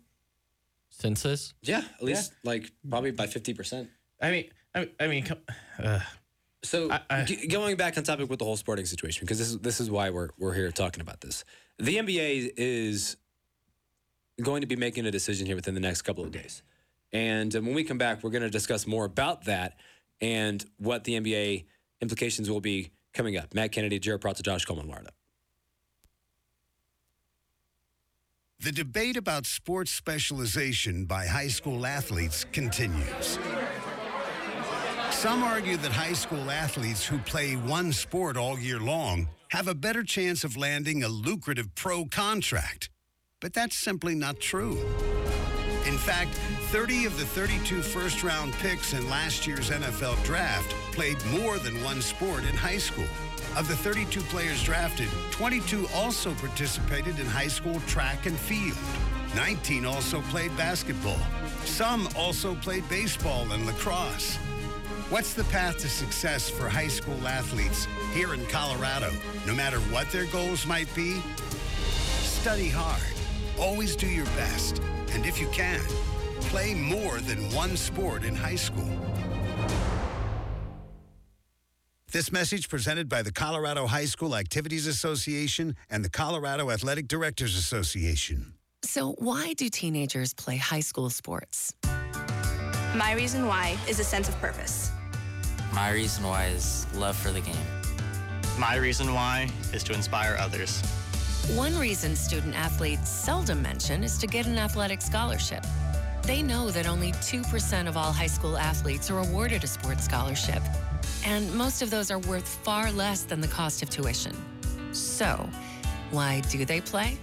[0.90, 1.54] since this?
[1.62, 3.88] yeah, at least like probably by fifty percent.
[4.20, 5.26] I mean, I, I mean,
[5.82, 6.00] uh,
[6.64, 9.48] So I- I- g- going back on topic with the whole sporting situation, because this
[9.50, 11.44] is this is why we're we're here talking about this.
[11.78, 13.16] The NBA is
[14.40, 16.62] going to be making a decision here within the next couple of days,
[17.12, 19.76] and um, when we come back, we're going to discuss more about that
[20.20, 21.64] and what the NBA
[22.00, 23.52] implications will be coming up.
[23.54, 25.08] Matt Kennedy, Jared Peralta, Josh Coleman, Warda.
[28.62, 33.36] The debate about sports specialization by high school athletes continues.
[35.10, 39.74] Some argue that high school athletes who play one sport all year long have a
[39.74, 42.88] better chance of landing a lucrative pro contract.
[43.40, 44.78] But that's simply not true.
[45.92, 46.30] In fact,
[46.72, 51.74] 30 of the 32 first round picks in last year's NFL draft played more than
[51.84, 53.06] one sport in high school.
[53.58, 58.78] Of the 32 players drafted, 22 also participated in high school track and field.
[59.36, 61.20] 19 also played basketball.
[61.66, 64.36] Some also played baseball and lacrosse.
[65.10, 69.12] What's the path to success for high school athletes here in Colorado,
[69.46, 71.20] no matter what their goals might be?
[72.22, 73.21] Study hard.
[73.62, 74.82] Always do your best.
[75.12, 75.80] And if you can,
[76.50, 78.90] play more than one sport in high school.
[82.10, 87.56] This message presented by the Colorado High School Activities Association and the Colorado Athletic Directors
[87.56, 88.54] Association.
[88.82, 91.72] So, why do teenagers play high school sports?
[92.96, 94.90] My reason why is a sense of purpose.
[95.72, 97.66] My reason why is love for the game.
[98.58, 100.82] My reason why is to inspire others.
[101.50, 105.66] One reason student athletes seldom mention is to get an athletic scholarship.
[106.22, 110.62] They know that only 2% of all high school athletes are awarded a sports scholarship,
[111.26, 114.32] and most of those are worth far less than the cost of tuition.
[114.92, 115.46] So,
[116.12, 117.18] why do they play?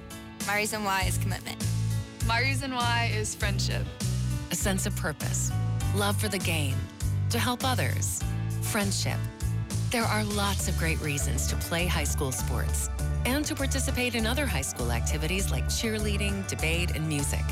[0.46, 1.66] My reason why is commitment.
[2.28, 3.86] My reason why is friendship.
[4.52, 5.50] A sense of purpose,
[5.96, 6.76] love for the game,
[7.30, 8.22] to help others,
[8.64, 9.18] friendship.
[9.92, 12.90] There are lots of great reasons to play high school sports
[13.30, 17.46] and to participate in other high school activities like cheerleading, debate, and music.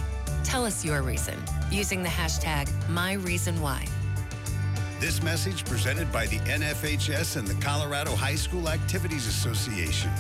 [0.44, 1.36] Tell us your reason
[1.70, 3.88] using the hashtag MyReasonWhy.
[5.00, 10.12] This message presented by the NFHS and the Colorado High School Activities Association.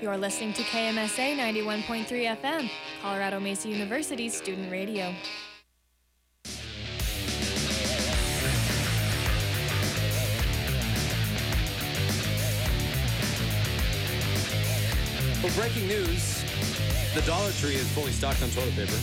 [0.00, 2.70] You're listening to KMSA 91.3 FM,
[3.02, 5.14] Colorado Mesa University's student radio.
[15.46, 16.42] Well, breaking news:
[17.14, 18.98] the Dollar Tree is fully stocked on toilet paper,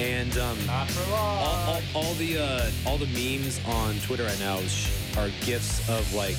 [0.00, 4.88] and um, all, all, all the uh, all the memes on Twitter right now sh-
[5.18, 6.36] are gifs of like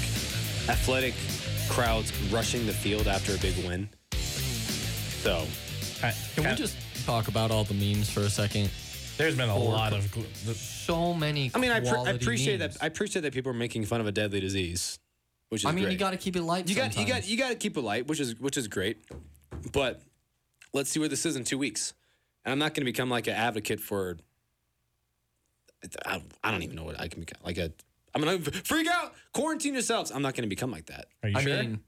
[0.67, 1.13] athletic
[1.69, 3.87] crowds rushing the field after a big win.
[4.15, 5.45] So
[6.01, 8.71] I- Can we I- just talk about all the memes for a second?
[9.15, 10.05] There's been a Or- lot of.
[10.05, 11.51] gl- the- So many.
[11.53, 12.73] I mean, I, pre- I quality appreciate memes.
[12.77, 12.83] that.
[12.83, 14.97] I appreciate that people are making fun of a deadly disease,
[15.51, 15.91] which is I mean, great.
[15.91, 16.69] you got to keep it light.
[16.69, 19.03] you got you got you got to keep it light, which is which is great.
[19.73, 20.01] But
[20.73, 21.93] let's see where this is in two weeks.
[22.45, 24.17] And I'm not going to become like an advocate for
[26.05, 27.39] I, I don't even know what I can become.
[27.43, 27.71] Like a,
[28.13, 30.11] I'm gonna freak out, quarantine yourselves.
[30.11, 31.07] I'm not gonna become like that.
[31.23, 31.55] Are you I sure?
[31.63, 31.79] mean,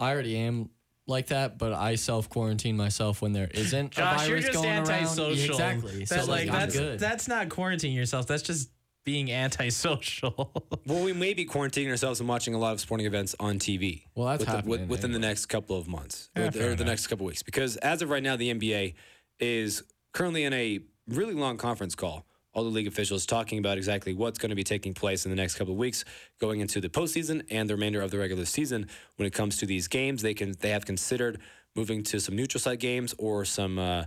[0.00, 0.70] I already am
[1.06, 4.62] like that, but I self quarantine myself when there isn't Josh, a you're virus just
[4.62, 5.60] going antisocial.
[5.60, 5.84] around.
[5.84, 6.04] Exactly.
[6.04, 6.98] That, so like, like, I'm that's good.
[6.98, 8.26] that's not quarantining yourself.
[8.26, 8.70] That's just
[9.04, 10.52] being antisocial.
[10.84, 14.02] Well, we may be quarantining ourselves and watching a lot of sporting events on TV.
[14.16, 16.68] Well, that's with the- with- happening within the next couple of months Yeah, or, the-
[16.70, 17.42] or the next couple of weeks.
[17.44, 18.94] Because as of right now, the NBA
[19.38, 22.26] is currently in a really long conference call.
[22.52, 25.36] All the league officials talking about exactly what's going to be taking place in the
[25.36, 26.04] next couple of weeks,
[26.40, 28.88] going into the postseason and the remainder of the regular season.
[29.16, 31.38] When it comes to these games, they can they have considered
[31.76, 34.04] moving to some neutral site games or some uh,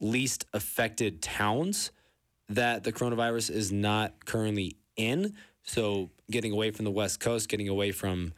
[0.00, 1.90] least affected towns
[2.48, 5.34] that the coronavirus is not currently in.
[5.62, 8.32] So getting away from the West Coast, getting away from,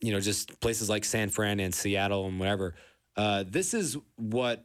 [0.00, 2.74] you know, just places like San Fran and Seattle and whatever.
[3.16, 4.64] Uh, this is what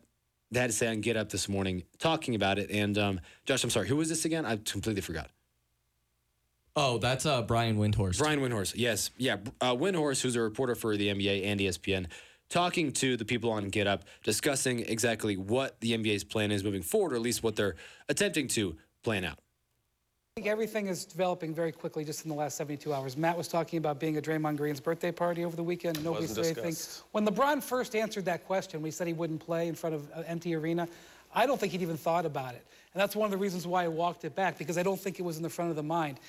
[0.52, 2.72] they had to say on Get Up this morning, talking about it.
[2.72, 4.46] And um, Josh, I'm sorry, who was this again?
[4.46, 5.30] I completely forgot.
[6.76, 8.20] oh, that's uh, Brian Windhorst.
[8.20, 8.74] Brian Windhorst.
[8.76, 9.12] Yes.
[9.18, 9.38] Yeah.
[9.60, 12.08] Uh, Windhorst, who's a reporter for the NBA and ESPN,
[12.50, 16.82] talking to the people on Get Up, discussing exactly what the NBA's plan is moving
[16.82, 17.76] forward, or at least what they're
[18.10, 19.38] attempting to plan out.
[20.36, 23.18] I think everything is developing very quickly just in the last 72 hours.
[23.18, 26.04] Matt was talking about being at Draymond Green's birthday party over the weekend.
[26.04, 27.04] Nobody Wasn't said anything.
[27.12, 30.24] When LeBron first answered that question, we said he wouldn't play in front of an
[30.26, 30.88] empty arena.
[31.34, 32.66] I don't think he'd even thought about it.
[32.94, 35.20] And that's one of the reasons why I walked it back, because I don't think
[35.20, 36.20] it was in the front of the mind.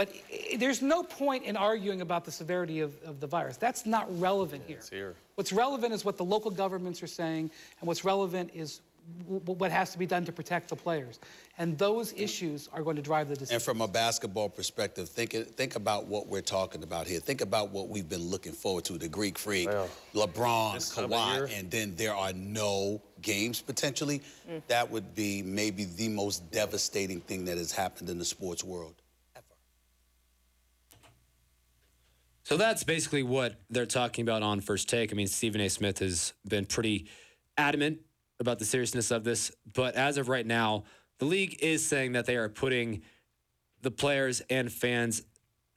[0.00, 0.14] But
[0.56, 3.58] there's no point in arguing about the severity of, of the virus.
[3.58, 4.80] That's not relevant here.
[4.90, 5.14] here.
[5.34, 8.80] What's relevant is what the local governments are saying, and what's relevant is
[9.24, 11.20] w- w- what has to be done to protect the players.
[11.58, 13.56] And those issues are going to drive the decision.
[13.56, 17.20] And from a basketball perspective, think think about what we're talking about here.
[17.20, 19.68] Think about what we've been looking forward to: the Greek Freak,
[20.14, 21.46] LeBron, This time of year.
[21.46, 24.22] Kawhi, and then there are no games potentially.
[24.50, 24.62] Mm.
[24.68, 28.94] That would be maybe the most devastating thing that has happened in the sports world.
[32.42, 35.12] So that's basically what they're talking about on First Take.
[35.12, 35.68] I mean, Stephen A.
[35.68, 37.06] Smith has been pretty
[37.56, 38.00] adamant
[38.38, 40.84] about the seriousness of this, but as of right now,
[41.18, 43.02] the league is saying that they are putting
[43.82, 45.22] the players and fans'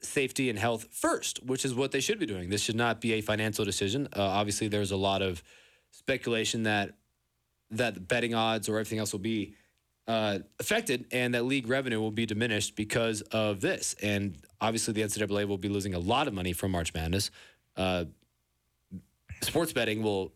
[0.00, 2.48] safety and health first, which is what they should be doing.
[2.48, 4.08] This should not be a financial decision.
[4.16, 5.42] Uh, obviously, there's a lot of
[5.90, 6.94] speculation that
[7.70, 9.54] that the betting odds or everything else will be
[10.06, 13.94] uh, affected and that league revenue will be diminished because of this.
[14.02, 17.30] And obviously, the NCAA will be losing a lot of money from March Madness.
[17.76, 18.04] Uh,
[19.40, 20.32] sports betting will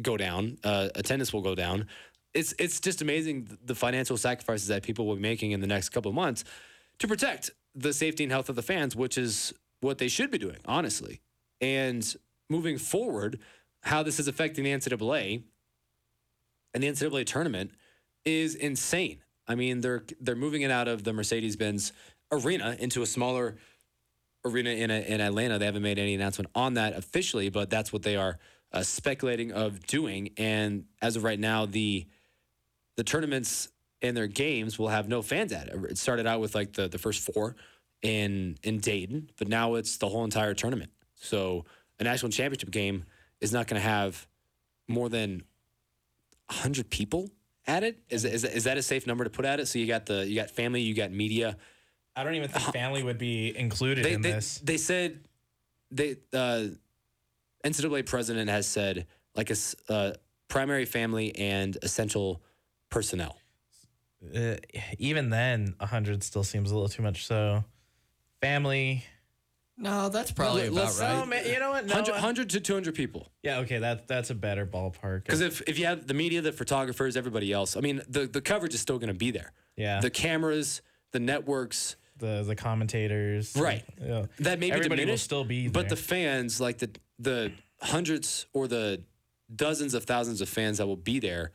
[0.00, 1.86] go down, uh, attendance will go down.
[2.32, 5.90] It's it's just amazing the financial sacrifices that people will be making in the next
[5.90, 6.44] couple of months
[6.98, 10.38] to protect the safety and health of the fans, which is what they should be
[10.38, 11.20] doing, honestly.
[11.60, 12.14] And
[12.48, 13.38] moving forward,
[13.82, 15.42] how this is affecting the NCAA
[16.72, 17.70] and the NCAA tournament
[18.24, 19.18] is insane.
[19.46, 21.92] I mean, they're they're moving it out of the Mercedes-Benz
[22.32, 23.56] arena into a smaller
[24.44, 25.58] arena in a, in Atlanta.
[25.58, 28.38] They haven't made any announcement on that officially, but that's what they are
[28.72, 30.30] uh, speculating of doing.
[30.36, 32.06] And as of right now, the
[32.96, 33.68] the tournaments
[34.02, 35.84] and their games will have no fans at it.
[35.90, 37.56] It started out with like the the first four
[38.02, 40.90] in in Dayton, but now it's the whole entire tournament.
[41.14, 41.64] So
[41.98, 43.04] a national championship game
[43.40, 44.26] is not going to have
[44.88, 45.42] more than
[46.48, 47.30] 100 people
[47.66, 47.98] at it.
[48.08, 49.66] Is, is is that a safe number to put at it?
[49.66, 51.56] So you got the you got family, you got media.
[52.16, 54.58] I don't even think family would be included They in they, this.
[54.58, 55.20] they said
[55.90, 56.66] they uh,
[57.64, 59.56] NCAA president has said like a
[59.88, 60.12] uh,
[60.48, 62.42] primary family and essential
[62.90, 63.36] personnel.
[64.34, 64.56] Uh,
[64.98, 67.26] even then, hundred still seems a little too much.
[67.26, 67.64] So,
[68.40, 69.04] family.
[69.76, 71.26] No, that's probably about Let's- right.
[71.26, 71.86] Man, you know what?
[71.86, 73.28] No, 100, uh, 100 to 200 people.
[73.42, 75.24] yeah, okay, that that's a better ballpark.
[75.24, 78.40] Because if, if you have the media, the photographers, everybody else, I mean, the, the
[78.40, 79.52] coverage is still going to be there.
[79.76, 83.84] yeah, The cameras, the networks, the the commentators, Right.
[84.00, 84.26] Yeah.
[84.38, 88.68] that may be Everybody will still be but the fans, like the the hundreds or
[88.68, 89.02] the
[89.54, 91.50] dozens of thousands of fans that will be there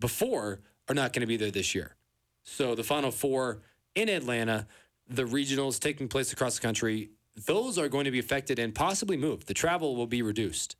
[0.00, 1.96] before are not going to be there this year.
[2.44, 3.60] So the Final Four
[3.96, 4.66] in Atlanta,
[5.08, 7.10] the regionals taking place across the country,
[7.46, 9.46] those are going to be affected and possibly moved.
[9.46, 10.76] The travel will be reduced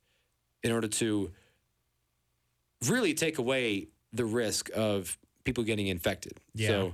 [0.63, 1.31] in order to
[2.87, 6.33] really take away the risk of people getting infected.
[6.53, 6.67] Yeah.
[6.67, 6.93] So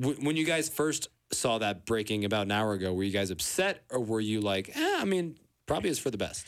[0.00, 3.30] w- when you guys first saw that breaking about an hour ago, were you guys
[3.30, 6.46] upset or were you like, eh, I mean, probably is for the best?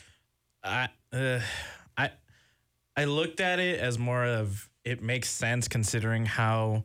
[0.63, 1.39] I uh,
[1.97, 2.11] I
[2.95, 6.83] I looked at it as more of it makes sense considering how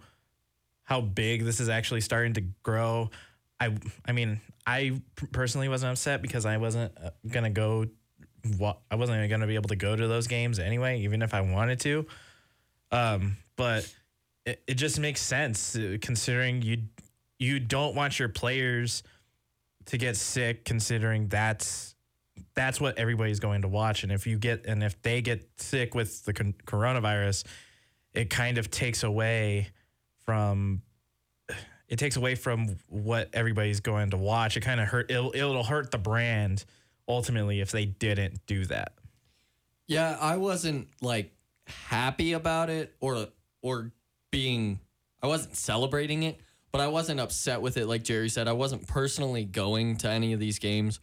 [0.84, 3.10] how big this is actually starting to grow.
[3.60, 5.00] I I mean, I
[5.32, 7.86] personally wasn't upset because I wasn't uh, gonna go.
[8.90, 11.40] I wasn't even gonna be able to go to those games anyway, even if I
[11.40, 12.06] wanted to.
[12.92, 13.92] Um, but
[14.44, 16.82] it, it just makes sense uh, considering you
[17.38, 19.02] you don't want your players
[19.86, 21.94] to get sick considering that's
[22.54, 25.94] that's what everybody's going to watch and if you get and if they get sick
[25.94, 27.44] with the coronavirus
[28.12, 29.68] it kind of takes away
[30.24, 30.82] from
[31.88, 35.64] it takes away from what everybody's going to watch it kind of hurt it'll, it'll
[35.64, 36.64] hurt the brand
[37.08, 38.92] ultimately if they didn't do that
[39.86, 41.32] Yeah, I wasn't like
[41.66, 43.28] happy about it or
[43.62, 43.92] or
[44.30, 44.80] being
[45.22, 46.40] I wasn't celebrating it,
[46.72, 48.48] but I wasn't upset with it like Jerry said.
[48.48, 51.00] I wasn't personally going to any of these games.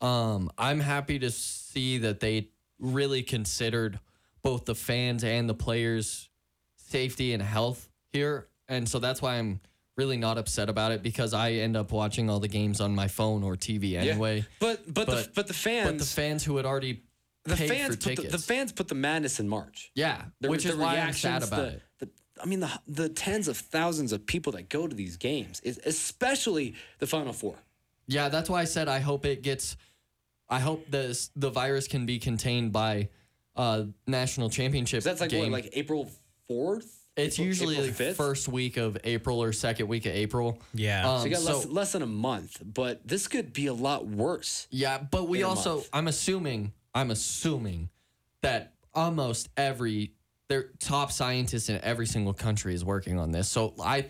[0.00, 2.48] Um I'm happy to see that they
[2.78, 4.00] really considered
[4.42, 6.28] both the fans and the players
[6.76, 8.48] safety and health here.
[8.72, 9.60] And so that's why I'm
[9.96, 13.08] really not upset about it because I end up watching all the games on my
[13.08, 14.46] phone or TV anyway.
[14.60, 17.02] But but the, but the fans but the fans who had already
[17.44, 19.90] the fans put the, the fans put the madness in March.
[19.94, 21.82] Yeah, The- which the is why I'm sad about the- it.
[21.98, 22.08] the-
[22.42, 26.74] I mean, the the tens of thousands of people that go to these games, especially
[26.98, 27.56] the Final Four.
[28.06, 29.76] Yeah, that's why I said I hope it gets.
[30.48, 33.10] I hope this the virus can be contained by
[33.54, 35.04] uh national championship.
[35.04, 35.52] That's like game.
[35.52, 36.10] what, like April
[36.48, 37.01] fourth.
[37.16, 38.14] It's usually April like 5th?
[38.16, 40.58] first week of April or second week of April.
[40.74, 43.66] yeah Um, So you got less, so- less than a month, but this could be
[43.66, 44.66] a lot worse.
[44.70, 45.84] Yeah, but we also.
[45.92, 47.88] I'm assuming I'm assuming
[48.42, 50.12] that almost every
[50.48, 53.50] their top scientists in every single country is working on this.
[53.50, 54.06] So I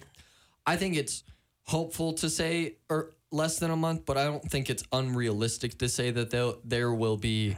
[0.67, 1.23] I think it's
[1.65, 5.89] hopeful to say or less than a month, but I don't think it's unrealistic to
[5.89, 7.57] say that there there will be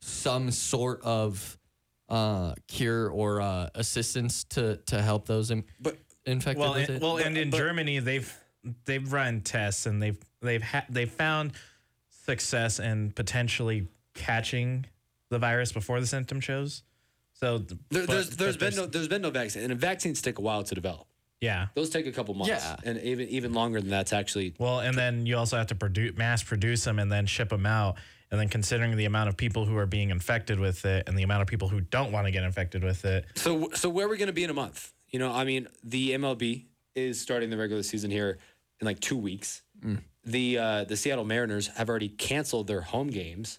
[0.00, 1.58] some sort of
[2.10, 5.96] uh, cure or uh, assistance to to help those in, But
[6.26, 7.02] infected well, with and, it.
[7.02, 8.36] well, and in Germany they've
[8.84, 11.52] they've run tests and they've they've ha- they've found
[12.26, 14.86] success in potentially catching
[15.30, 16.82] the virus before the symptom shows.
[17.32, 20.20] So th- there, but- there's there's but been no there's been no vaccine, and vaccines
[20.20, 21.06] take a while to develop.
[21.40, 21.68] yeah.
[21.74, 22.76] Those take a couple months, Yeah.
[22.84, 24.54] and even even longer than that's actually.
[24.58, 27.64] Well, and then you also have to produce mass produce them and then ship them
[27.66, 27.96] out.
[28.30, 31.24] And then considering the amount of people who are being infected with it and the
[31.24, 34.08] amount of people who don't want to get infected with it, So so where are
[34.08, 34.92] we going to be in a month?
[35.10, 38.38] You know, I mean, the MLB is starting the regular season here
[38.80, 39.62] in like two weeks.
[40.24, 43.58] The uh, the Seattle Mariners have already canceled their home games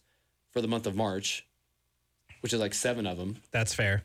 [0.52, 1.46] for the month of March,
[2.42, 3.38] which is like seven of them.
[3.52, 4.04] that's fair.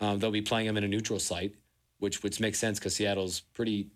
[0.00, 1.54] Um, they'll be playing them in a neutral site,
[1.98, 3.88] which which makes sense because Seattle's pretty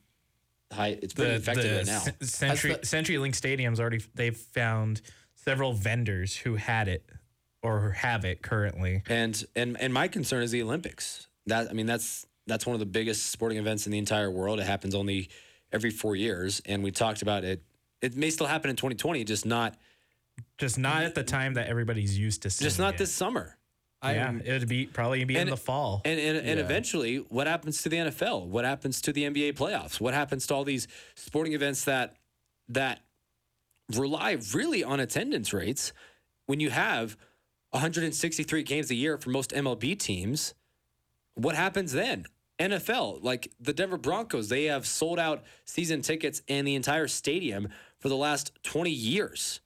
[0.73, 0.99] high.
[1.01, 2.01] It's pretty infected right now.
[2.27, 5.01] Century Has CenturyLink Stadium's already they've found
[5.45, 7.05] several vendors who had it
[7.63, 9.03] or have it currently.
[9.09, 11.27] And and and my concern is the Olympics.
[11.47, 14.61] That I mean that's that's one of the biggest sporting events in the entire world.
[14.61, 15.29] It happens only
[15.73, 17.63] every four years, and we talked about it.
[18.03, 19.77] It may still happen in 2020, just not
[20.59, 22.99] Just not at the time that everybody's used to seeing just not it.
[22.99, 23.57] this summer.
[24.03, 26.01] I yeah, am- it'd be probably be in the fall.
[26.07, 26.65] And and, and Yeah.
[26.65, 28.47] eventually, what happens to the NFL?
[28.47, 30.01] What happens to the NBA playoffs?
[30.01, 32.17] What happens to all these sporting events that
[32.71, 33.01] that
[33.97, 35.93] rely really on attendance rates?
[36.47, 37.17] When you have
[37.71, 40.55] 163 games a year for most MLB teams,
[41.35, 42.27] what happens then?
[42.59, 47.69] NFL, like the Denver Broncos, they have sold out season tickets in the entire stadium
[47.99, 49.61] for the last 20 years.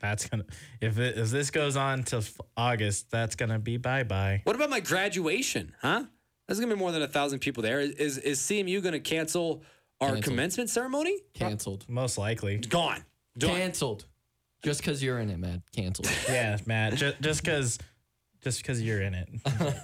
[0.00, 0.44] That's gonna
[0.80, 4.40] if it, if this goes on till f- August, that's gonna be bye bye.
[4.44, 5.74] What about my graduation?
[5.80, 6.04] Huh?
[6.46, 7.80] There's gonna be more than a thousand people there.
[7.80, 9.62] Is is CMU gonna cancel
[10.00, 10.24] our Canceled.
[10.24, 11.18] commencement ceremony?
[11.32, 11.86] canceled.
[11.88, 12.58] Most likely.
[12.58, 13.04] Gone.
[13.36, 13.50] Done.
[13.56, 14.04] Canceled.
[14.62, 15.60] Just because you're in it, Matt.
[15.74, 16.08] Canceled.
[16.28, 16.94] Yeah, Matt.
[16.94, 17.78] Just just because
[18.42, 19.28] just because you're in it.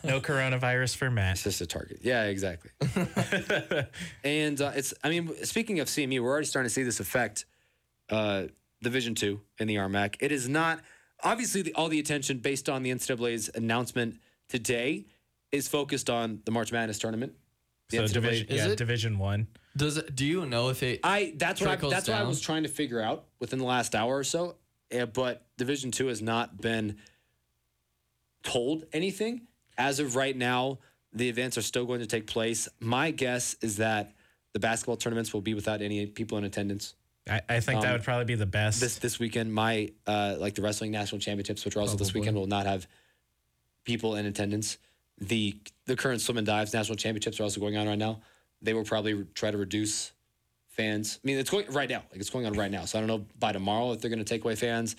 [0.05, 1.33] No coronavirus for Matt.
[1.33, 2.01] It's just a target.
[2.03, 2.71] Yeah, exactly.
[4.25, 4.95] and uh, it's.
[5.03, 7.47] I mean, speaking of CMU, we're already starting to see this affect
[8.11, 8.45] uh,
[8.83, 10.17] Division Two in the RMAC.
[10.21, 10.81] It is not
[11.23, 15.07] obviously the, all the attention based on the NCAA's announcement today
[15.53, 17.33] is focused on the March Madness tournament.
[17.91, 18.79] The So NCAA division, Is yeah, it?
[18.79, 19.49] division one.
[19.77, 21.01] Does it, do you know if it?
[21.05, 23.65] I that's what I, trickles that's what I was trying to figure out within the
[23.65, 24.57] last hour or so.
[24.93, 26.97] Uh, but Division Two has not been
[28.43, 29.47] told anything
[29.79, 30.79] as of right now.
[31.13, 32.69] The events are still going to take place.
[32.79, 34.13] My guess is that
[34.53, 36.95] the basketball tournaments will be without any people in attendance
[37.29, 38.81] I, I think that Um, would probably be the best.
[38.81, 39.53] this this weekend.
[39.53, 42.87] My uh, like the wrestling national championships, which are also this weekend, will not have
[43.85, 44.79] people in attendance.
[45.19, 48.21] The the current swim and dives national championships are also going on right now.
[48.63, 50.13] They will probably try to reduce
[50.69, 51.19] fans.
[51.23, 52.03] I mean, it's going right now.
[52.11, 52.85] Like it's going on right now.
[52.85, 54.97] So I don't know by tomorrow if they're going to take away fans.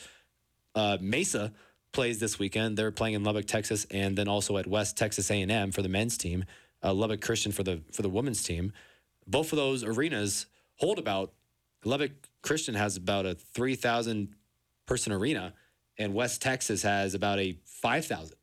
[0.75, 1.51] Uh, Mesa
[1.91, 2.77] plays this weekend.
[2.77, 6.17] They're playing in Lubbock, Texas, and then also at West Texas A&M for the men's
[6.17, 6.45] team.
[6.83, 8.73] Uh, Lubbock Christian for the for the women's team.
[9.27, 10.47] Both of those arenas
[10.77, 11.33] hold about
[11.83, 14.35] Lubbock Christian has about a 3,000
[14.85, 15.53] person arena,
[15.97, 18.35] and West Texas has about a 5,000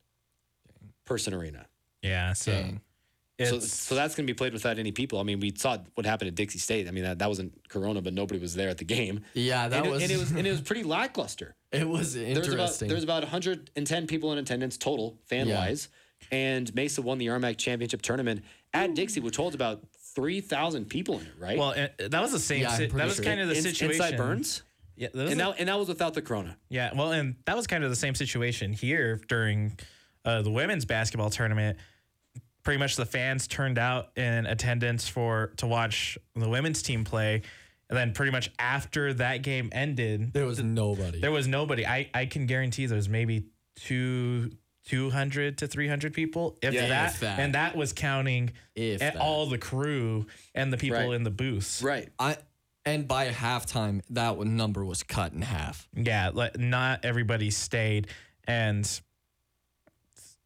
[1.05, 1.67] person arena.
[2.03, 2.33] yeah.
[2.33, 2.81] So Dang.
[3.41, 5.21] So, It's- so that's going to be played without any people.
[5.21, 6.89] I mean, we saw what happened at Dixie State.
[6.89, 9.21] I mean, that, that wasn't Corona, but nobody was there at the game.
[9.35, 11.55] Yeah, that and, it- was- and it was and it was pretty lackluster.
[11.71, 12.89] It was There was about interesting.
[12.89, 15.89] there was about 110 people in attendance total, fan wise,
[16.33, 18.43] and Mesa won the RMAC championship tournament
[18.75, 19.85] at Dixie, which holds about
[20.15, 21.33] 3,000 people in it.
[21.39, 21.59] Right?
[21.59, 22.63] Well, and that was the same.
[22.63, 23.25] Yeah, si- that was sure.
[23.25, 24.03] kind of the In- situation.
[24.03, 24.63] inside Burns?
[24.97, 26.57] Yeah, that was and the- that and that was without the Corona.
[26.71, 29.79] Yeah, well, and that was kind of the same situation here during
[30.25, 31.79] uh, the women's basketball tournament.
[32.65, 37.43] Pretty much the fans turned out in attendance for to watch the women's team play,
[37.89, 41.21] and then pretty much after that game ended, there was nobody.
[41.21, 41.87] There was nobody.
[41.87, 43.47] I I can guarantee there was maybe
[43.77, 44.51] two.
[44.85, 47.39] 200 to 300 people if, Yeah, that, if that.
[47.41, 49.17] and that was counting If a- that.
[49.17, 51.13] all the crew and the people Right.
[51.13, 52.39] in the booths right I
[52.87, 55.87] and by halftime that number was cut in half.
[55.95, 58.07] Yeah, like not everybody stayed,
[58.47, 58.89] and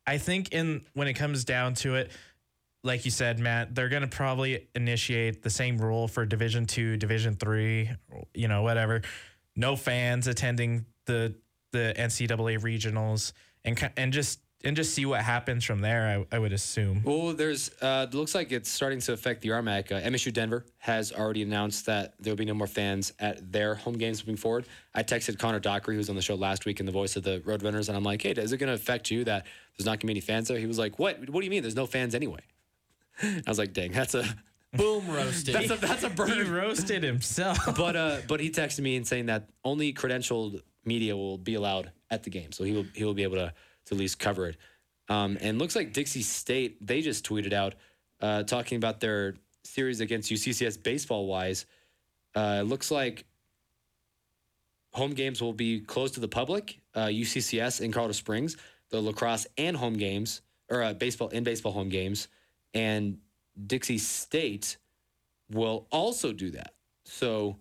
[0.06, 2.10] I think in when it comes down to it,
[2.84, 7.36] like you said, Matt, they're gonna probably initiate the same rule for Division Two, Division
[7.36, 7.90] Three,
[8.34, 9.02] you know, whatever.
[9.54, 11.34] No fans attending the
[11.72, 13.32] the NCAA regionals,
[13.64, 16.26] and and just and just see what happens from there.
[16.32, 17.02] I, I would assume.
[17.04, 19.92] Well, there's uh, looks like it's starting to affect the RMAC.
[19.92, 23.94] Uh, MSU Denver has already announced that there'll be no more fans at their home
[23.98, 24.66] games moving forward.
[24.94, 27.22] I texted Connor Dockery, who was on the show last week and the voice of
[27.22, 29.46] the Roadrunners, and I'm like, "Hey, is it going to affect you that
[29.76, 31.28] there's not to be any fans there?" He was like, "What?
[31.30, 31.62] What do you mean?
[31.62, 32.40] There's no fans anyway?"
[33.22, 34.24] I was like, "Dang, that's a
[34.76, 35.54] boom roasted.
[35.54, 37.58] that's a that's a burn." He roasted himself.
[37.76, 41.92] but uh, but he texted me and saying that only credentialed media will be allowed
[42.10, 43.52] at the game, so he will he will be able to
[43.86, 44.56] to at least cover it.
[45.08, 47.74] Um, and looks like Dixie State they just tweeted out
[48.20, 51.66] uh, talking about their series against UCCS baseball wise.
[52.34, 53.24] Uh, it looks like
[54.92, 56.80] home games will be closed to the public.
[56.94, 58.56] Uh, UCCS in Colorado Springs,
[58.92, 62.28] the lacrosse and home games or uh, baseball and baseball home games,
[62.74, 63.18] and
[63.66, 64.76] Dixie State
[65.50, 66.74] will also do that.
[67.04, 67.56] So,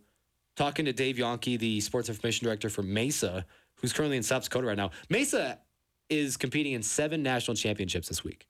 [0.56, 4.68] talking to Dave Yonke, the sports information director for Mesa, who's currently in South Dakota
[4.68, 4.92] right now.
[5.10, 5.58] Mesa
[6.10, 8.48] is competing in seven national championships this week.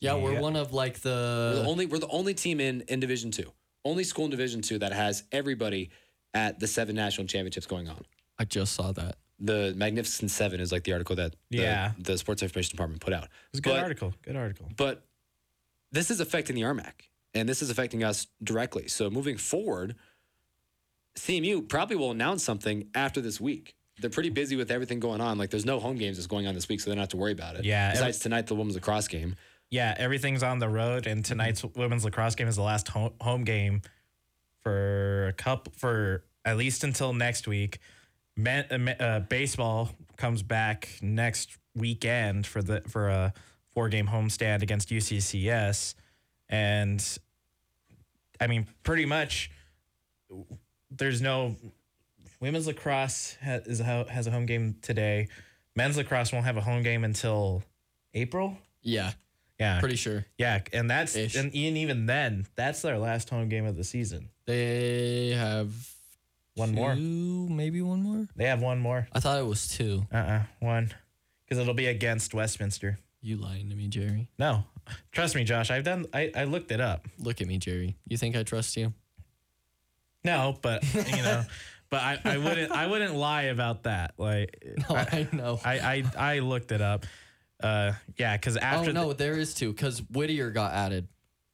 [0.00, 0.40] Yeah, we're Yeah.
[0.40, 1.10] one of like We're
[1.54, 3.52] the the only we're the only team in in Division Two,
[3.84, 5.90] only school in Division Two that has everybody
[6.34, 8.04] at the seven national championships going on.
[8.38, 9.16] I just saw that.
[9.38, 11.92] The Magnificent Seven is like the article that the, Yeah.
[11.98, 13.24] the sports information department put out.
[13.24, 14.14] It was a good But- article.
[14.22, 14.70] Good article.
[14.76, 15.06] But
[15.92, 18.88] this is affecting the RMAC, and this is affecting us directly.
[18.88, 19.96] So moving forward,
[21.16, 23.74] CMU probably will announce something after this week.
[23.98, 25.38] They're pretty busy with everything going on.
[25.38, 27.16] Like there's no home games that's going on this week, so they don't have to
[27.16, 27.64] worry about it.
[27.64, 29.36] Yeah, Besides tonight, the women's lacrosse game.
[29.70, 31.80] Yeah, everything's on the road, and tonight's mm-hmm.
[31.80, 33.80] women's lacrosse game is the last home, home game
[34.62, 37.78] for a cup for at least until next week.
[38.38, 43.32] Uh, uh, baseball comes back next weekend for the for a
[43.72, 45.94] four game homestand against UCCS,
[46.48, 47.18] and
[48.40, 49.50] I mean pretty much
[50.90, 51.56] there's no
[52.40, 55.28] women's lacrosse ha- is a, has a home game today.
[55.74, 57.62] Men's lacrosse won't have a home game until
[58.14, 58.56] April.
[58.82, 59.12] Yeah,
[59.58, 60.24] Yeah, pretty sure.
[60.38, 61.34] yeah, and that's Ish.
[61.36, 64.28] and even even then, that's their last home game of the season.
[64.46, 65.72] They have
[66.56, 66.94] One more.
[66.94, 68.26] two, maybe one more.
[68.34, 69.06] They have one more.
[69.12, 70.06] I thought it was two.
[70.12, 70.92] Uh uh one,
[71.44, 72.98] because it'll be against Westminster.
[73.20, 74.28] You lying to me, Jerry?
[74.38, 74.64] No,
[75.12, 75.70] trust me, Josh.
[75.70, 76.06] I've done.
[76.14, 77.06] I I looked it up.
[77.18, 77.96] Look at me, Jerry.
[78.06, 78.92] You think I trust you?
[80.24, 81.44] No, but you know,
[81.90, 84.14] but I, I wouldn't I wouldn't lie about that.
[84.16, 85.60] Like No, I, know.
[85.64, 87.06] I I I looked it up.
[87.62, 91.08] Uh, yeah, because after oh no, there is two because Whittier got added.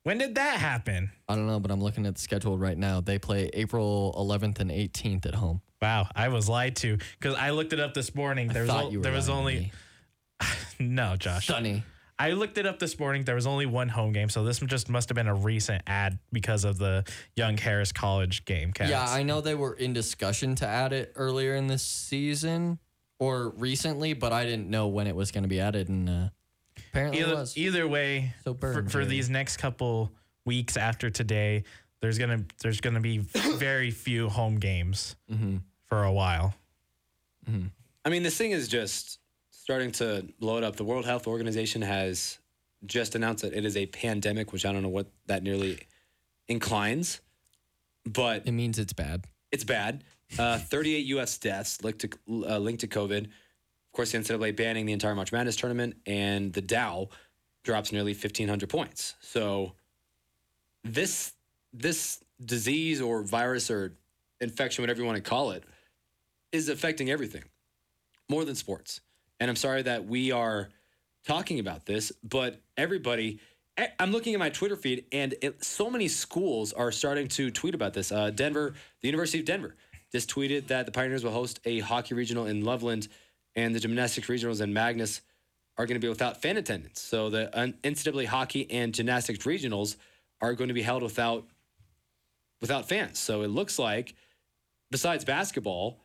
[0.05, 1.11] When did that happen?
[1.29, 3.01] I don't know, but I'm looking at the schedule right now.
[3.01, 5.61] They play April 11th and 18th at home.
[5.81, 8.49] Wow, I was lied to because I looked it up this morning.
[8.49, 9.73] There was o- there was only
[10.79, 11.47] no, Josh.
[11.47, 11.83] Sunny.
[12.19, 13.25] I looked it up this morning.
[13.25, 16.21] There was only one home game, so this just must have been a recent ad
[16.33, 18.73] because of the Young Harris College game.
[18.73, 18.91] Cats.
[18.91, 22.79] Yeah, I know they were in discussion to add it earlier in this season
[23.19, 26.29] or recently, but I didn't know when it was going to be added, and uh,
[26.93, 27.57] apparently it either, was.
[27.57, 29.07] either way, So for, burn, for Jerry.
[29.07, 30.13] these next couple
[30.45, 31.65] weeks after today,
[32.01, 33.19] there's gonna there's gonna be
[33.57, 35.59] very few home games Mm-hmm.
[35.87, 36.55] for a while.
[38.05, 39.19] I mean, this thing is just
[39.51, 40.77] starting to load up.
[40.77, 42.39] The World Health Organization has
[42.87, 45.79] just announced that it is a pandemic, which I don't know what that nearly
[46.49, 47.21] inclines,
[48.05, 49.25] but It means it's bad.
[49.51, 50.05] it's bad.
[50.39, 51.37] Uh, 38 U.S.
[51.39, 52.09] deaths linked to
[52.49, 53.29] uh, linked to COVID.
[53.93, 57.11] Of course, the NCAA banning the entire March Madness tournament, and the Dow
[57.63, 59.17] drops nearly 1,500 points.
[59.21, 59.73] So
[60.83, 61.33] this
[61.75, 63.95] this disease or virus or
[64.41, 65.65] infection, whatever you want to call it,
[66.53, 67.45] is affecting everything
[68.31, 69.03] more than sports.
[69.41, 70.71] And I'm sorry that we are
[71.27, 73.41] talking about this, but everybody
[73.79, 77.51] I- I'm looking at my Twitter feed, and it, so many schools are starting to
[77.51, 78.13] tweet about this.
[78.13, 79.77] Uh, Denver, the University of Denver,
[80.11, 83.09] just tweeted that the Pioneers will host a hockey regional in Loveland,
[83.55, 85.21] and the gymnastics regionals in Magness
[85.77, 87.01] are going to be without fan attendance.
[87.01, 89.97] So the uh, NCAA hockey and gymnastics regionals
[90.41, 91.47] are going to be held without
[92.61, 93.19] without fans.
[93.19, 94.15] So it looks like,
[94.91, 95.99] besides basketball,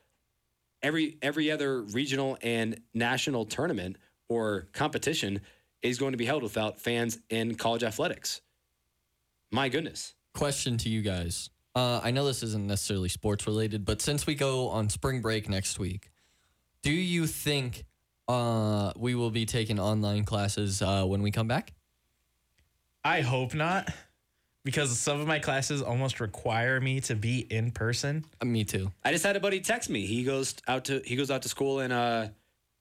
[0.82, 3.98] every every other regional and national tournament
[4.30, 5.42] or competition
[5.82, 8.42] is going to be held without fans in college athletics.
[9.52, 10.14] My goodness.
[10.34, 11.50] Question to you guys.
[11.76, 15.48] Uh, I know this isn't necessarily sports related, but since we go on spring break
[15.48, 16.10] next week,
[16.84, 17.86] do you think
[18.28, 21.74] uh, we will be taking online classes uh, when we come back?
[23.04, 23.90] I hope not,
[24.66, 28.26] because some of my classes almost require me to be in person.
[28.42, 28.92] Uh, me too.
[29.06, 30.06] I just had a buddy text me.
[30.06, 32.30] He goes out to he goes out to school in uh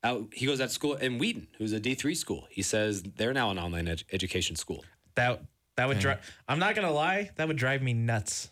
[0.03, 2.47] out he goes out to school in Wheaton, who's a D three school.
[2.51, 4.85] He says they're now an online ed- education school.
[5.15, 5.43] That
[5.77, 6.03] that would Okay.
[6.03, 6.35] drive.
[6.49, 8.51] I'm not gonna lie, that would drive me nuts.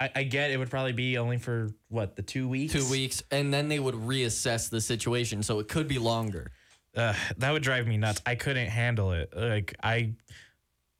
[0.00, 2.72] I, I I get it would probably be only for what the two weeks.
[2.72, 6.52] Two weeks, and then they would reassess the situation, so it could be longer.
[6.96, 8.22] Uh, that would drive me nuts.
[8.24, 9.32] I couldn't handle it.
[9.36, 10.14] Like I,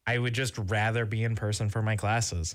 [0.06, 2.54] I would just rather be in person for my classes.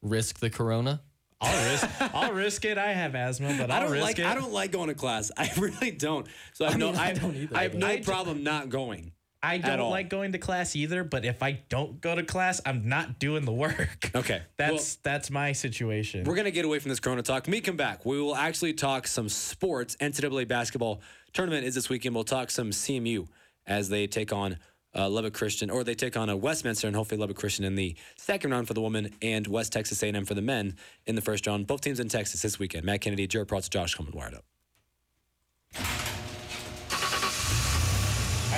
[0.00, 1.02] Risk the corona.
[1.40, 1.88] I'll risk.
[2.14, 2.78] I'll risk it.
[2.78, 4.26] I have asthma, but I'll I don't risk like it.
[4.26, 5.30] I don't like going to class.
[5.36, 6.26] I really don't.
[6.54, 8.70] So I have I no I I, don't either, I have no I problem not
[8.70, 9.12] going.
[9.46, 11.04] I don't like going to class either.
[11.04, 14.10] But if I don't go to class, I'm not doing the work.
[14.16, 14.40] Okay.
[14.56, 16.24] That's that's my situation.
[16.24, 17.46] We're gonna get away from this Corona talk.
[17.46, 19.94] When we come back, we will actually talk some sports.
[19.96, 21.02] NCAA basketball
[21.34, 22.14] tournament is this weekend.
[22.14, 23.26] We'll talk some CMU
[23.66, 24.56] as they take on
[24.94, 27.94] uh, Lubbock Christian, or they take on a Westminster and hopefully Lubbock Christian in the
[28.16, 31.46] second round for the women, and West Texas A&M for the men in the first
[31.46, 31.66] round.
[31.66, 32.84] Both teams in Texas this weekend.
[32.84, 36.15] Matt Kennedy, Jared Protz, Josh Coleman, wired up.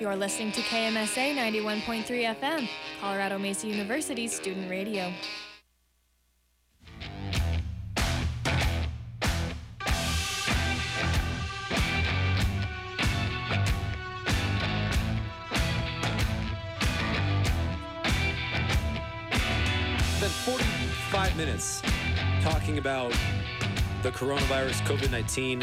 [0.00, 2.68] You're listening to KMSA 91.3 FM,
[3.00, 5.12] Colorado Mesa University's student radio.
[20.16, 21.82] Spent 45 minutes
[22.42, 23.12] talking about
[24.02, 25.62] the coronavirus, COVID 19.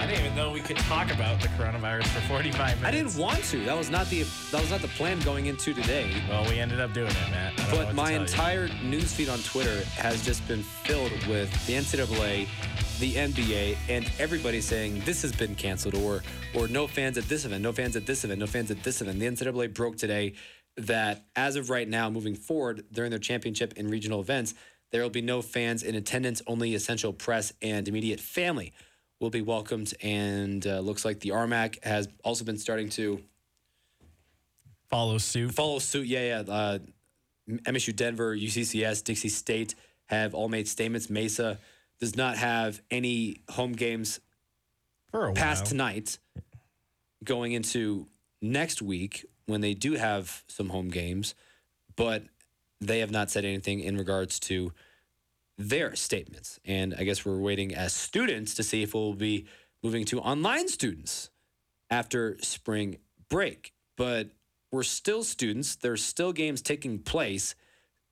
[0.00, 2.84] I didn't even know we could talk about the coronavirus for 45 minutes.
[2.84, 3.62] I didn't want to.
[3.66, 6.10] That was not the that was not the plan going into today.
[6.26, 7.52] Well, we ended up doing it, Matt.
[7.70, 8.20] But my you.
[8.20, 12.48] entire newsfeed on Twitter has just been filled with the NCAA,
[12.98, 16.22] the NBA, and everybody saying this has been canceled, or
[16.54, 19.02] or no fans at this event, no fans at this event, no fans at this
[19.02, 19.18] event.
[19.18, 20.32] The NCAA broke today
[20.78, 24.54] that as of right now, moving forward during their championship and regional events,
[24.92, 26.40] there will be no fans in attendance.
[26.46, 28.72] Only essential press and immediate family
[29.20, 29.94] will be welcomed.
[30.02, 33.22] And uh, looks like the RMAC has also been starting to
[34.88, 35.52] follow suit.
[35.52, 36.52] Follow suit, yeah, yeah.
[36.52, 36.78] Uh,
[37.48, 39.74] MSU Denver, UCCS, Dixie State
[40.06, 41.10] have all made statements.
[41.10, 41.58] Mesa
[42.00, 44.20] does not have any home games
[45.34, 46.18] past tonight
[47.24, 48.06] going into
[48.40, 51.34] next week when they do have some home games,
[51.96, 52.24] but
[52.80, 54.72] they have not said anything in regards to
[55.60, 56.58] their statements.
[56.64, 59.46] And I guess we're waiting as students to see if we'll be
[59.82, 61.30] moving to online students
[61.90, 62.96] after spring
[63.28, 63.72] break.
[63.96, 64.30] But
[64.72, 65.76] we're still students.
[65.76, 67.54] There's still games taking place,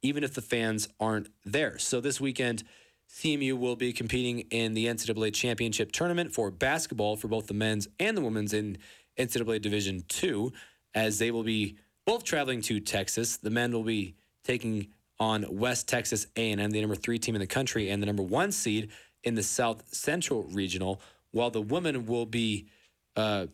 [0.03, 1.79] even if the fans aren't there.
[1.79, 2.65] So this weekend,
[3.11, 7.89] CMU will be competing in the NCAA championship tournament for basketball for both the men's
[7.99, 8.77] and the women's in
[9.19, 10.53] NCAA Division Two,
[10.95, 13.39] as they will be both traveling to Texas.
[13.39, 14.89] The men will be taking
[15.21, 18.53] on West Texas A&M, the number three team in the country and the number one
[18.53, 18.91] seed
[19.25, 21.01] in the South Central Regional,
[21.33, 22.69] while the women will be
[23.17, 23.47] uh,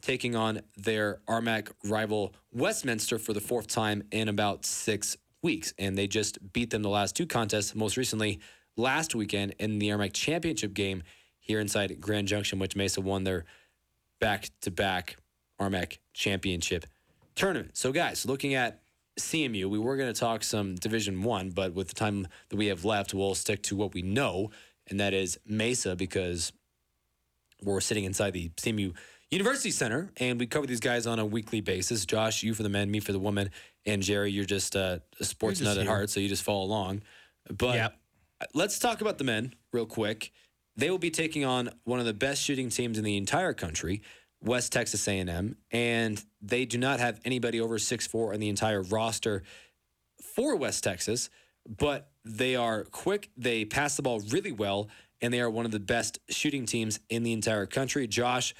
[0.00, 5.72] taking on their RMAC rival Westminster for the fourth time in about six weeks.
[5.78, 8.40] And they just beat them the last two contests, most recently
[8.76, 11.02] last weekend in the RMAC championship game
[11.38, 13.44] here inside Grand Junction, which Mesa won their
[14.20, 15.16] back to back
[15.60, 16.86] RMAC championship
[17.34, 17.76] tournament.
[17.76, 18.80] So, guys, looking at
[19.22, 22.66] CMU, we were going to talk some Division One, but with the time that we
[22.66, 24.50] have left, we'll stick to what we know,
[24.88, 26.52] and that is Mesa, because
[27.62, 28.94] we're sitting inside the CMU
[29.30, 32.04] University Center, and we cover these guys on a weekly basis.
[32.04, 33.50] Josh, you for the men, me for the women,
[33.86, 35.90] and Jerry, you're just uh, a sports just nut at here.
[35.90, 37.02] heart, so you just follow along.
[37.48, 37.76] But
[38.54, 40.32] let's talk about the men real quick.
[40.76, 44.02] They will be taking on one of the best shooting teams in the entire country,
[44.42, 49.42] West Texas A&M, and they do not have anybody over 6'4 on the entire roster
[50.34, 51.28] for West Texas,
[51.66, 54.88] but they are quick, they pass the ball really well,
[55.20, 58.06] and they are one of the best shooting teams in the entire country.
[58.06, 58.54] Josh,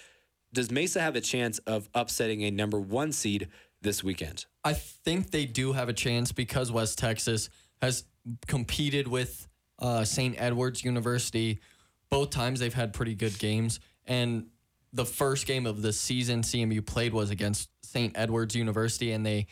[0.53, 3.49] does Mesa have a chance of upsetting a number one seed
[3.81, 4.47] this weekend?
[4.65, 7.49] I think they do have a chance because West Texas
[7.81, 8.05] has
[8.47, 10.35] competed with uh, St.
[10.39, 11.61] Edward's University.
[12.11, 13.81] Both times they've had pretty good games.
[14.07, 14.49] And
[14.93, 18.17] the first game of the season CMU played was against St.
[18.17, 19.47] Edward's University, and they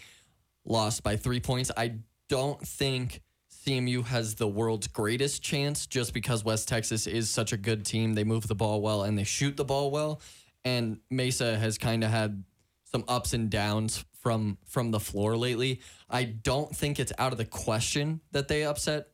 [0.65, 1.71] lost by three points.
[1.77, 1.95] I
[2.29, 3.23] don't think
[3.67, 8.15] CMU has the world's greatest chance just because West Texas is such a good team.
[8.15, 10.21] They move the ball well and they shoot the ball well.
[10.65, 12.45] And Mesa has kind of had
[12.85, 15.81] some ups and downs from from the floor lately.
[16.09, 19.09] I don't think it's out of the question that they upset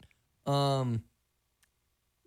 [0.47, 1.03] um,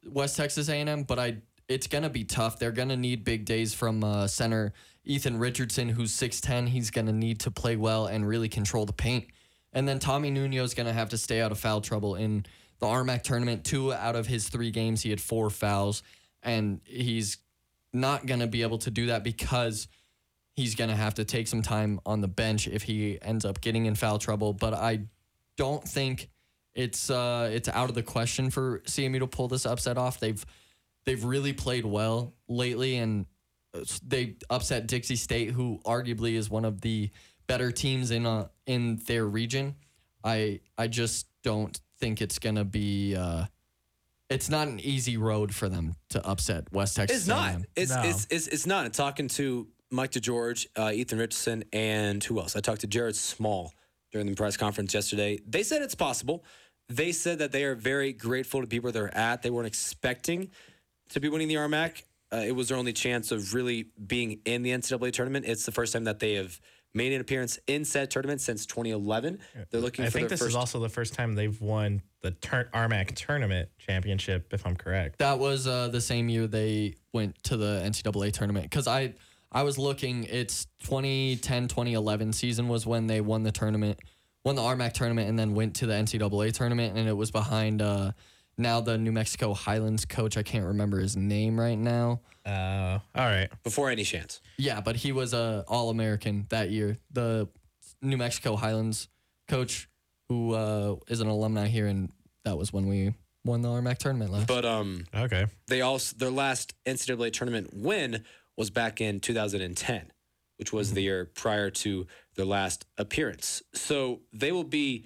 [0.05, 1.37] West Texas A&M, but I
[1.67, 2.59] it's gonna be tough.
[2.59, 6.67] They're gonna need big days from uh, center Ethan Richardson, who's six ten.
[6.67, 9.25] He's gonna need to play well and really control the paint.
[9.73, 12.45] And then Tommy Nuno is gonna have to stay out of foul trouble in
[12.79, 13.65] the RMAC tournament.
[13.65, 16.03] Two out of his three games, he had four fouls,
[16.43, 17.37] and he's
[17.93, 19.87] not gonna be able to do that because
[20.57, 23.61] he's going to have to take some time on the bench if he ends up
[23.61, 24.53] getting in foul trouble.
[24.53, 25.01] But I
[25.55, 26.29] don't think
[26.75, 30.19] it's uh, it's out of the question for CMU to pull this upset off.
[30.19, 30.43] They've
[31.07, 33.25] they've really played well lately, and
[34.05, 37.09] they upset Dixie State, who arguably is one of the
[37.47, 39.75] better teams in uh, in their region.
[40.23, 43.15] I I just don't think it's gonna be.
[43.15, 43.45] Uh,
[44.29, 47.19] it's not an easy road for them to upset West Texas.
[47.19, 47.51] It's not.
[47.53, 47.65] A&M.
[47.77, 48.91] It's, it's it's it's not.
[48.93, 52.55] Talking to Mike DeGeorge, uh, Ethan Richardson, and who else?
[52.55, 53.71] I talked to Jared Small
[54.11, 55.39] during the press conference yesterday.
[55.47, 56.43] They said it's possible.
[56.89, 59.41] They said that they are very grateful to be where they're at.
[59.41, 60.51] They weren't expecting
[61.09, 62.03] to be winning the RMAC.
[62.31, 65.45] Uh, it was their only chance of really being in the NCAA tournament.
[65.45, 66.59] It's the first time that they have
[66.93, 69.39] made an appearance in said tournament since 2011.
[69.69, 72.01] They're looking I for think their this first is also the first time they've won
[72.21, 75.19] the tur- RMAC tournament championship, if I'm correct.
[75.19, 79.13] That was uh, the same year they went to the NCAA tournament because I
[79.51, 80.25] I was looking.
[80.25, 83.99] It's 2010 2011 season was when they won the tournament,
[84.43, 87.81] won the RMAC tournament, and then went to the NCAA tournament, and it was behind
[87.81, 88.11] uh,
[88.57, 90.37] now the New Mexico Highlands coach.
[90.37, 92.21] I can't remember his name right now.
[92.45, 93.49] Uh, all right.
[93.63, 94.41] Before any chance.
[94.57, 96.97] Yeah, but he was a All American that year.
[97.11, 97.47] The
[98.01, 99.09] New Mexico Highlands
[99.47, 99.89] coach,
[100.29, 102.11] who uh, is an alumni here, and
[102.45, 103.13] that was when we
[103.45, 104.47] won the RMAC tournament last.
[104.47, 105.47] But um, okay.
[105.67, 108.23] They also their last NCAA tournament win
[108.55, 110.11] was back in 2010,
[110.57, 113.61] which was the year prior to their last appearance.
[113.73, 115.05] So they will be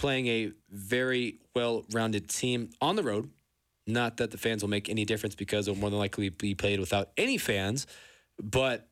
[0.00, 3.30] playing a very well-rounded team on the road.
[3.86, 6.80] Not that the fans will make any difference because it'll more than likely be played
[6.80, 7.86] without any fans,
[8.42, 8.88] but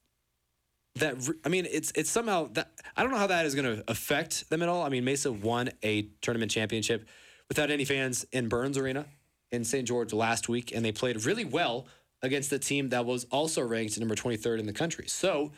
[0.96, 3.84] that I mean, it's it's somehow that I don't know how that is going to
[3.88, 4.82] affect them at all.
[4.82, 7.08] I mean, Mesa won a tournament championship
[7.48, 9.06] without any fans in Burns Arena
[9.52, 9.86] in St.
[9.86, 11.86] George last week, and they played really well
[12.22, 15.06] against the team that was also ranked number 23rd in the country.
[15.06, 15.52] So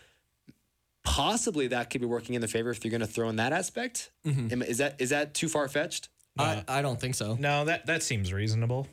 [1.05, 3.53] possibly that could be working in the favor if you're going to throw in that
[3.53, 4.11] aspect.
[4.27, 6.09] Am- Is that is that too far fetched?
[6.39, 7.37] I, I don't think so.
[7.39, 8.87] No, that that seems reasonable.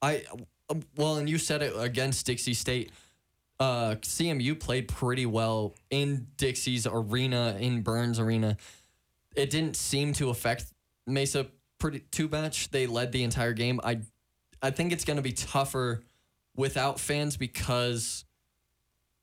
[0.00, 0.22] I
[0.70, 2.92] um, well, and you said it against Dixie State.
[3.60, 8.56] Uh, CMU played pretty well in Dixie's arena, in Burns Arena.
[9.36, 10.64] It didn't seem to affect
[11.06, 11.46] Mesa
[11.78, 12.70] pretty too much.
[12.70, 13.80] They led the entire game.
[13.84, 14.00] I,
[14.62, 16.02] I think it's going to be tougher
[16.56, 18.24] without fans because,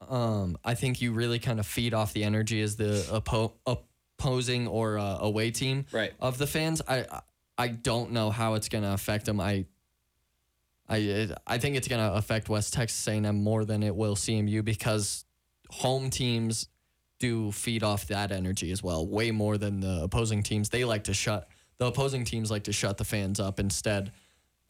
[0.09, 4.67] um, I think you really kind of feed off the energy as the oppo- opposing
[4.67, 6.13] or uh, away team right.
[6.19, 6.81] of the fans.
[6.87, 7.05] I,
[7.57, 9.39] I don't know how it's going to affect them.
[9.39, 9.65] I
[10.89, 14.15] I it- I think it's going to affect West Texas A&M more than it will
[14.15, 15.25] CMU because
[15.69, 16.67] home teams
[17.19, 20.69] do feed off that energy as well, way more than the opposing teams.
[20.69, 21.47] They like to shut
[21.77, 23.59] the opposing teams like to shut the fans up.
[23.59, 24.11] Instead,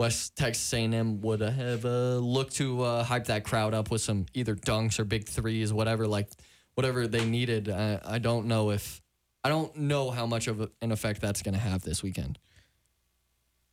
[0.02, 4.26] West Texas A&M would have uh, looked to uh, hype that crowd up with some
[4.34, 6.28] either dunks or big threes, whatever like
[6.74, 7.70] whatever they needed.
[7.70, 9.00] I, I don't know if
[9.44, 12.40] I don't know how much of an effect that's going to have this weekend.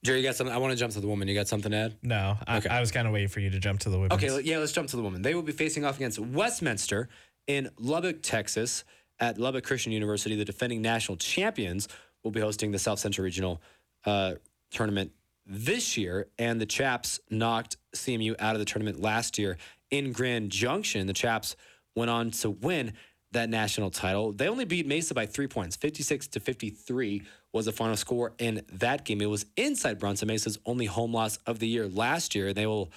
[0.05, 0.55] Jerry, you got something?
[0.55, 1.29] I want to jump to the woman.
[1.29, 1.97] You got something to add?
[2.03, 4.22] No, I, I was kind of waiting for you to jump to the women's.
[4.22, 5.22] Okay, yeah, let's jump to the women.
[5.22, 7.09] They will be facing off against Westminster
[7.47, 8.85] in Lubbock, Texas,
[9.18, 10.37] at Lubbock Christian University.
[10.37, 11.89] The defending national champions
[12.22, 13.62] will be hosting the South Central Regional
[14.05, 14.35] uh,
[14.70, 15.12] tournament
[15.49, 19.57] this year, and the Chaps knocked CMU out of the tournament last year
[19.90, 21.07] in Grand Junction.
[21.07, 21.57] The Chaps
[21.96, 22.92] went on to win
[23.32, 24.32] that national title.
[24.32, 27.22] They only beat Mesa by three points, 56 to 53
[27.53, 29.20] was the final score in that game.
[29.20, 32.53] It was inside Brownson Mesa's only home loss of the year last year.
[32.53, 32.90] They will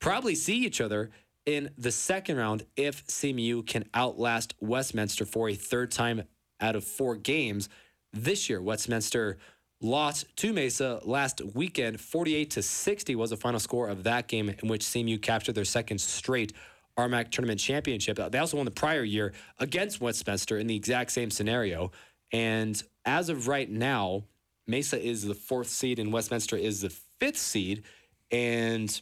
[0.00, 1.10] probably see each other
[1.46, 6.22] in the second round if CMU can outlast Westminster for a third time
[6.60, 7.68] out of four games
[8.12, 8.60] this year.
[8.60, 9.38] Westminster
[9.80, 12.00] lost to Mesa last weekend.
[12.00, 15.64] 48 to 60 was the final score of that game, in which CMU captured their
[15.64, 16.52] second straight
[16.96, 18.18] RMAC tournament championship.
[18.18, 21.92] Uh, they also won the prior year against Westminster in the exact same scenario.
[22.32, 24.24] And as of right now,
[24.66, 27.84] Mesa is the fourth seed and Westminster is the fifth seed.
[28.30, 29.00] And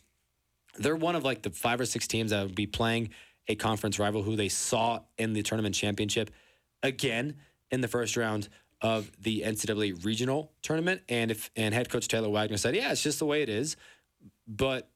[0.79, 3.11] they're one of like the five or six teams that would be playing
[3.49, 6.31] a conference rival who they saw in the tournament championship
[6.83, 7.37] again
[7.71, 8.49] in the first round
[8.83, 11.03] of the NCAA regional tournament.
[11.09, 13.77] And if and head coach Taylor Wagner said, Yeah, it's just the way it is.
[14.47, 14.89] But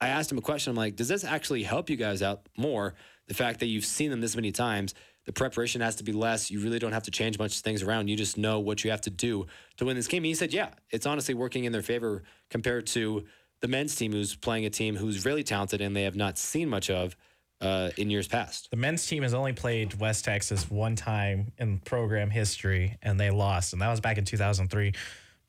[0.00, 0.70] I asked him a question.
[0.70, 2.94] I'm like, does this actually help you guys out more?
[3.26, 6.50] The fact that you've seen them this many times, the preparation has to be less.
[6.50, 8.08] You really don't have to change much things around.
[8.08, 10.18] You just know what you have to do to win this game.
[10.18, 13.24] And he said, yeah, it's honestly working in their favor compared to
[13.60, 16.68] the men's team who's playing a team who's really talented and they have not seen
[16.68, 17.16] much of
[17.60, 18.70] uh, in years past.
[18.70, 23.30] The men's team has only played West Texas one time in program history, and they
[23.30, 24.92] lost, and that was back in 2003.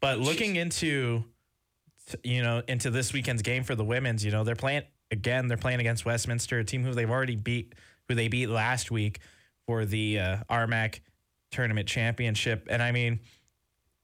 [0.01, 1.23] But looking into,
[2.23, 5.47] you know, into this weekend's game for the women's, you know, they're playing again.
[5.47, 7.75] They're playing against Westminster, a team who they've already beat,
[8.07, 9.19] who they beat last week
[9.65, 11.01] for the uh, RMAC
[11.51, 12.67] tournament championship.
[12.69, 13.19] And I mean,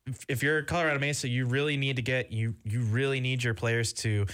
[0.05, 3.53] if, if you're Colorado Mesa, you really need to get you you really need your
[3.53, 4.25] players to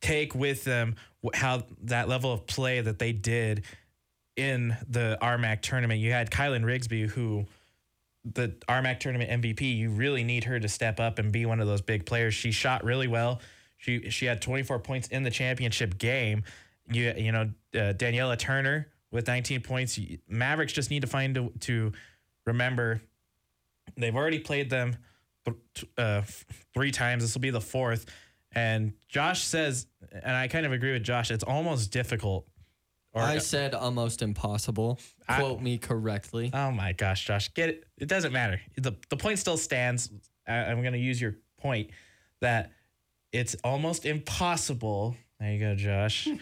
[0.00, 0.94] take with them
[1.32, 3.64] how that level of play that they did
[4.36, 6.00] in the RMAC tournament.
[6.00, 7.46] You had Kylan Rigsby, who
[8.24, 9.76] the RMAC tournament MVP.
[9.76, 12.34] You really need her to step up and be one of those big players.
[12.34, 13.40] She shot really well.
[13.76, 16.44] She she had 24 points in the championship game.
[16.90, 19.98] You you know uh, Daniela Turner with 19 points.
[20.28, 21.92] Mavericks just need to find to, to
[22.46, 23.00] remember
[23.96, 24.96] they've already played them
[25.44, 26.22] th- uh,
[26.72, 27.22] three times.
[27.22, 28.06] This will be the fourth.
[28.54, 31.30] And Josh says, and I kind of agree with Josh.
[31.30, 32.46] It's almost difficult.
[33.14, 34.98] I uh, said almost impossible.
[35.28, 36.50] Quote me correctly.
[36.52, 37.84] Oh my gosh, Josh, get it.
[37.96, 38.60] It doesn't matter.
[38.76, 40.10] The the point still stands.
[40.48, 41.90] I, I'm going to use your point
[42.40, 42.72] that
[43.32, 45.16] it's almost impossible.
[45.38, 46.28] There you go, Josh.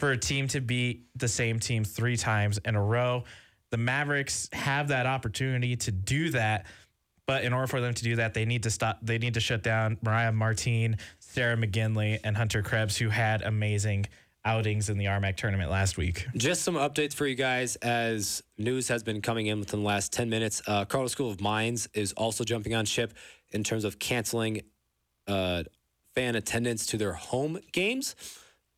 [0.00, 3.24] for a team to beat the same team three times in a row.
[3.70, 6.64] The Mavericks have that opportunity to do that,
[7.30, 8.98] but in order for them to do that, they need to stop.
[9.02, 14.06] They need to shut down Mariah Martin, Sarah McGinley, and Hunter Krebs, who had amazing
[14.44, 16.26] outings in the RMAC tournament last week.
[16.36, 20.12] Just some updates for you guys as news has been coming in within the last
[20.12, 20.60] 10 minutes.
[20.66, 23.14] Uh, Colorado School of Mines is also jumping on ship
[23.52, 24.62] in terms of canceling
[25.28, 25.62] uh,
[26.16, 28.16] fan attendance to their home games.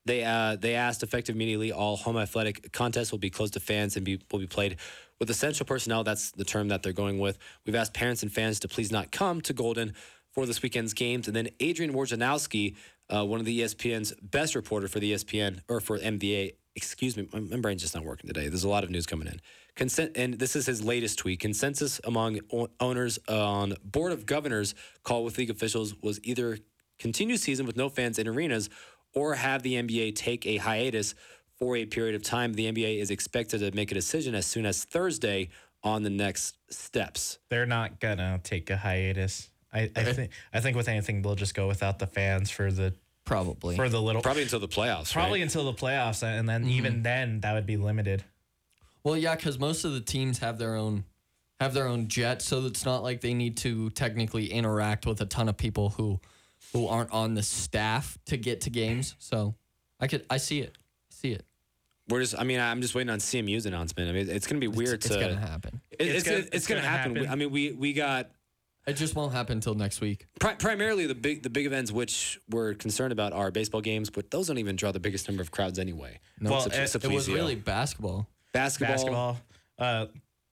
[0.05, 3.97] They uh, they asked effective immediately all home athletic contests will be closed to fans
[3.97, 4.77] and be, will be played
[5.23, 6.03] with essential personnel.
[6.03, 7.39] That's the term that they're going with.
[7.65, 9.95] We've asked parents and fans to please not come to Golden
[10.33, 11.29] for this weekend's games.
[11.29, 12.75] And then Adrian Wojnarowski,
[13.09, 16.55] uh, one of the ESPN's best reporter for the ESPN or for NBA.
[16.75, 18.49] Excuse me, my, my brain's just not working today.
[18.49, 19.41] There's a lot of news coming in.
[19.77, 21.39] Consent, and this is his latest tweet.
[21.39, 22.41] Consensus among
[22.81, 26.59] owners on board of governors call with league officials was either
[26.99, 28.69] continue season with no fans in arenas
[29.15, 31.15] or have the NBA take a hiatus
[31.63, 32.55] for a period of time.
[32.55, 35.49] The NBA is expected to make a decision as soon as Thursday
[35.85, 37.39] on the next steps.
[37.51, 39.49] They're not gonna take a hiatus.
[39.73, 42.95] I, I think I think with anything they'll just go without the fans for the
[43.25, 45.13] probably for the little Probably until the playoffs.
[45.13, 45.45] probably right?
[45.45, 46.71] until the playoffs, and then mm-hmm.
[46.71, 48.25] even then that would be limited.
[49.05, 51.05] Well, yeah, because most of the teams have their own
[51.61, 55.27] have their own jet, so it's not like they need to technically interact with a
[55.27, 56.19] ton of people who
[56.73, 59.15] who aren't on the staff to get to games.
[59.21, 59.55] So
[60.01, 60.77] I could I see it,
[61.09, 61.47] see it.
[62.09, 62.39] We're just.
[62.39, 64.09] I mean, I'm just waiting on CMU's announcement.
[64.11, 65.15] I mean, it's going to be weird it's to.
[65.21, 65.81] gonna happen.
[65.91, 67.17] It- it's It's gonna, gonna- it's it's gonna gonna happen.
[67.17, 67.31] happen.
[67.31, 68.31] I mean, we we got
[68.87, 70.27] It just won't happen until next week.
[70.41, 74.31] pri- primarily the big the big events which we're concerned about are baseball games, but
[74.33, 76.19] those don't even draw the biggest number of crowds anyway.
[76.41, 76.75] Well, it-
[77.05, 78.29] It was really basketball.
[78.53, 78.95] basketball.
[78.97, 79.41] Basketball,
[79.79, 80.07] uh,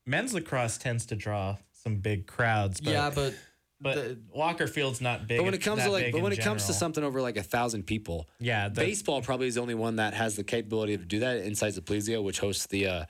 [0.07, 2.81] men's lacrosse tends to draw some big crowds.
[2.81, 3.35] But, yeah, but
[3.81, 5.39] but Walker Field's not big.
[5.39, 7.43] But when it comes to like, but when it comes to something over like a
[7.43, 11.05] thousand people, yeah, the, baseball probably is the only one that has the capability to
[11.05, 11.39] do that.
[11.39, 13.05] Inside Plesio, which hosts the uh,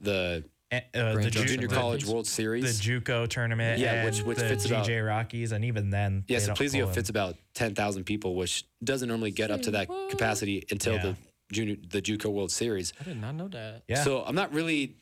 [0.00, 4.22] the uh, the Ju- Junior the- College World Series, the JUCO tournament, Yeah, and which-
[4.22, 7.74] which the fits GJ about- Rockies, and even then, yeah, they Plesio fits about ten
[7.74, 11.02] thousand people, which doesn't normally get up to that capacity until Yeah.
[11.02, 11.16] the
[11.52, 12.92] junior the JUCO World Series.
[13.00, 13.82] I did not know that.
[13.88, 14.02] Yeah.
[14.04, 14.96] So I'm not really,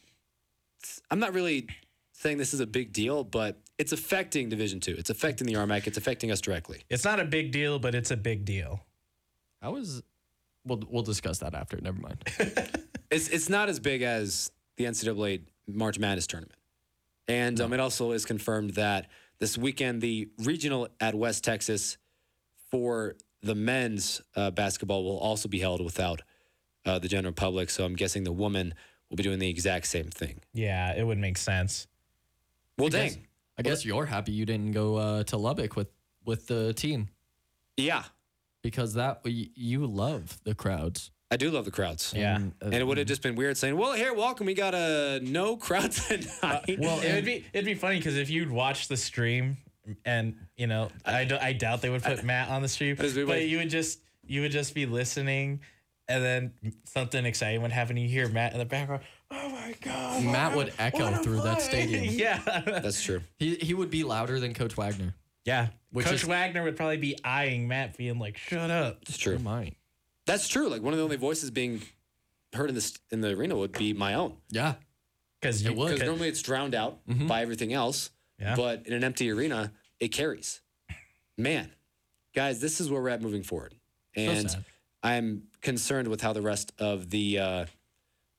[1.11, 1.69] I'm not really
[2.15, 4.95] saying this is a big deal, but it's affecting Division Two.
[4.99, 5.87] It's affecting the RMAC.
[5.87, 6.83] It's affecting us directly.
[6.91, 8.85] It's not a big deal, but it's a big deal.
[9.63, 10.03] I was.
[10.67, 11.81] We'll we'll discuss that after.
[11.81, 12.23] Never mind.
[13.11, 16.55] It's it's not as big as the NCAA March Madness tournament,
[17.27, 19.09] and um, it also is confirmed that
[19.41, 21.99] this weekend the regional at West Texas
[22.71, 26.23] for the men's uh, basketball will also be held without
[26.87, 27.69] uh, the general public.
[27.69, 28.75] So I'm guessing the woman
[29.09, 30.39] will be doing the exact same thing.
[30.55, 31.89] Yeah, it would make sense.
[32.79, 33.27] Well, I guess- dang,
[33.61, 35.89] I guess you're happy you didn't go uh, to Lubbock with
[36.25, 37.09] with the team
[37.77, 38.05] yeah,
[38.63, 41.11] because that you love the crowds.
[41.31, 42.13] I do love the crowds.
[42.17, 42.37] Yeah.
[42.37, 44.47] And, uh, And it would have just been weird saying, "Well, here, welcome.
[44.47, 48.51] We got a no crowd tonight." Well, it'd be it'd be funny because if you'd
[48.51, 49.59] watch the stream,
[50.05, 53.03] and you know, I, do, I doubt they would put Matt on the stream, I
[53.03, 55.61] just be but like- you would just you would just be listening,
[56.09, 56.53] and then
[56.85, 57.97] something exciting would happen.
[57.97, 59.03] You hear Matt in the background.
[59.33, 60.25] Oh my god!
[60.25, 62.05] Matt would echo what a through that stadium.
[62.19, 63.23] Yeah, That's true.
[63.39, 65.15] He he would be louder than Coach Wagner.
[65.45, 65.69] yeah.
[65.93, 69.39] Which Coach is- Wagner would probably be eyeing Matt, being like, "Shut up." It's true.
[69.39, 69.75] Mine.
[70.27, 70.69] That's true.
[70.69, 71.83] Like one of the only voices being
[72.53, 74.37] heard in this in the arena would be my own.
[74.51, 74.75] Yeah.
[75.41, 75.93] Because It would.
[75.93, 78.11] Because normally it's drowned out by everything else.
[78.39, 78.55] Yeah.
[78.57, 80.61] But in an empty arena, it carries.
[81.39, 81.71] Man,
[82.35, 83.75] guys, this is where we're at moving forward.
[84.15, 84.65] And sad.
[85.03, 87.67] I'm concerned with how the rest of the uh,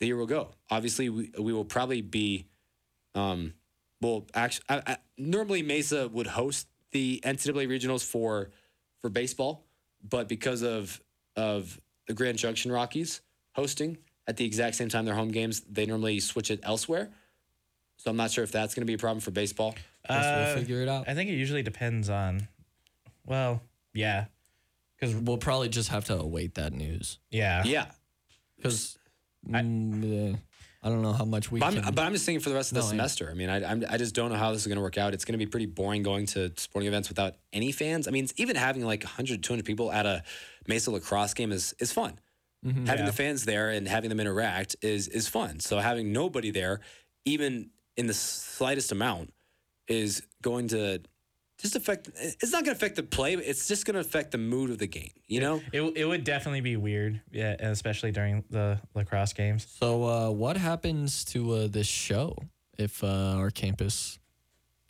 [0.01, 0.49] the year will go.
[0.69, 2.47] Obviously, we, we will probably be,
[3.13, 3.53] um,
[4.01, 8.49] well, actually, I, I, normally Mesa would host the NCAA regionals for
[8.99, 9.63] for baseball,
[10.03, 10.99] but because of
[11.35, 13.21] of the Grand Junction Rockies
[13.53, 13.97] hosting
[14.27, 17.11] at the exact same time their home games, they normally switch it elsewhere.
[17.97, 19.75] So I'm not sure if that's going to be a problem for baseball.
[20.09, 21.07] Uh, we'll figure it out.
[21.07, 22.47] I think it usually depends on.
[23.23, 23.61] Well,
[23.93, 24.25] yeah,
[24.99, 27.85] because We'll probably just have to await that news yeah, Yeah,
[28.57, 28.97] because
[29.49, 30.37] mm, uh,
[30.83, 31.85] I don't know how much we But can.
[31.85, 33.29] I'm, but I'm just thinking for the rest of the No, I- semester.
[33.29, 35.13] I mean, I, I'm, I just don't know how this is going to work out.
[35.13, 38.07] It's going to be pretty boring going to sporting events without any fans.
[38.07, 40.23] I mean, even having like 100, 200 people at a
[40.67, 42.19] Mesa lacrosse game is, is fun.
[42.65, 42.85] Mm-hmm.
[42.85, 43.11] Having Yeah.
[43.11, 45.59] the fans there and having them interact is, is fun.
[45.59, 46.79] So having nobody there,
[47.25, 49.33] even in the slightest amount,
[49.87, 51.01] is going to
[51.61, 52.09] just affect.
[52.15, 53.35] It's not going to affect the play.
[53.35, 55.11] But it's just going to affect the mood of the game.
[55.27, 55.61] You know?
[55.71, 57.21] it it would definitely be weird.
[57.31, 59.67] Yeah, especially during the lacrosse games.
[59.79, 62.35] so, uh, what happens to uh, this show
[62.77, 64.19] if uh, our campus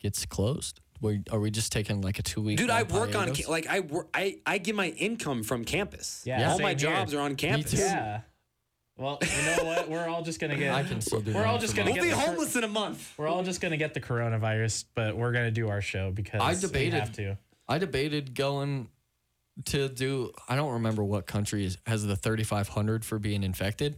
[0.00, 0.80] gets closed?
[1.00, 2.58] We, are we just taking like a two week?
[2.58, 4.08] Dude, I work on ca- like I work.
[4.14, 6.22] I I get my income from campus.
[6.24, 6.96] Yeah, all my same here.
[6.96, 7.72] jobs are on campus.
[7.72, 7.78] too.
[7.78, 8.20] Yeah.
[9.02, 9.88] Well, you know what?
[9.90, 10.72] We're all just gonna get.
[10.74, 12.02] I can still do We're that all just gonna We'll get.
[12.04, 13.12] be the homeless in a month.
[13.18, 16.52] We're all just gonna get the coronavirus, but we're gonna do our show because I
[16.52, 17.36] we debated- have to.
[17.68, 18.88] I debated going
[19.66, 20.32] to do.
[20.48, 23.96] I don't remember what country is, has the 3,500 for being infected.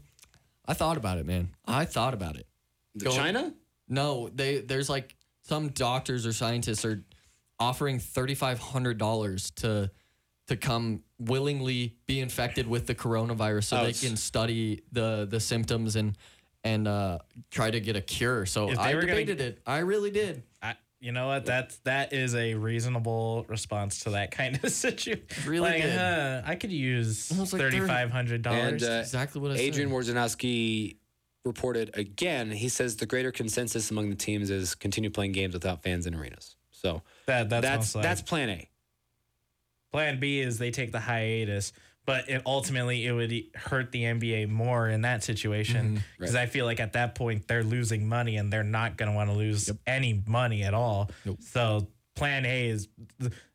[0.67, 1.51] I thought about it, man.
[1.67, 2.47] I thought about it.
[2.95, 3.53] The Go- China?
[3.89, 7.05] No, they there's like some doctors or scientists are
[7.61, 9.91] offering thirty five hundred dollars to
[10.49, 15.41] to come willingly be infected with the coronavirus so Oh, they can study the the
[15.41, 16.17] symptoms and
[16.63, 17.19] and uh,
[17.51, 18.47] try to get a cure.
[18.47, 19.61] So If they I were gonna- debated it.
[19.67, 20.43] I really did.
[20.63, 21.45] I, you know what?
[21.45, 25.23] That's that is a reasonable response to that kind of situation.
[25.47, 25.99] Really like, good.
[25.99, 28.83] huh, I could use I like, thirty five hundred And dollars.
[28.83, 30.15] uh, Exactly what I Adrian said.
[30.17, 30.97] Wojnarowski
[31.45, 32.51] reported again.
[32.51, 36.15] He says the greater consensus among the teams is continue playing games without fans in
[36.15, 36.57] arenas.
[36.71, 38.69] So that that's that's that's, plan A.
[39.95, 41.73] Plan B is they take the hiatus,
[42.05, 45.99] but it ultimately it would hurt the NBA more in that situation mm-hmm.
[46.19, 49.15] because I feel like at that point they're losing money and they're not going to
[49.15, 51.13] want to lose any money at all.
[51.39, 51.87] So
[52.17, 52.89] Plan A is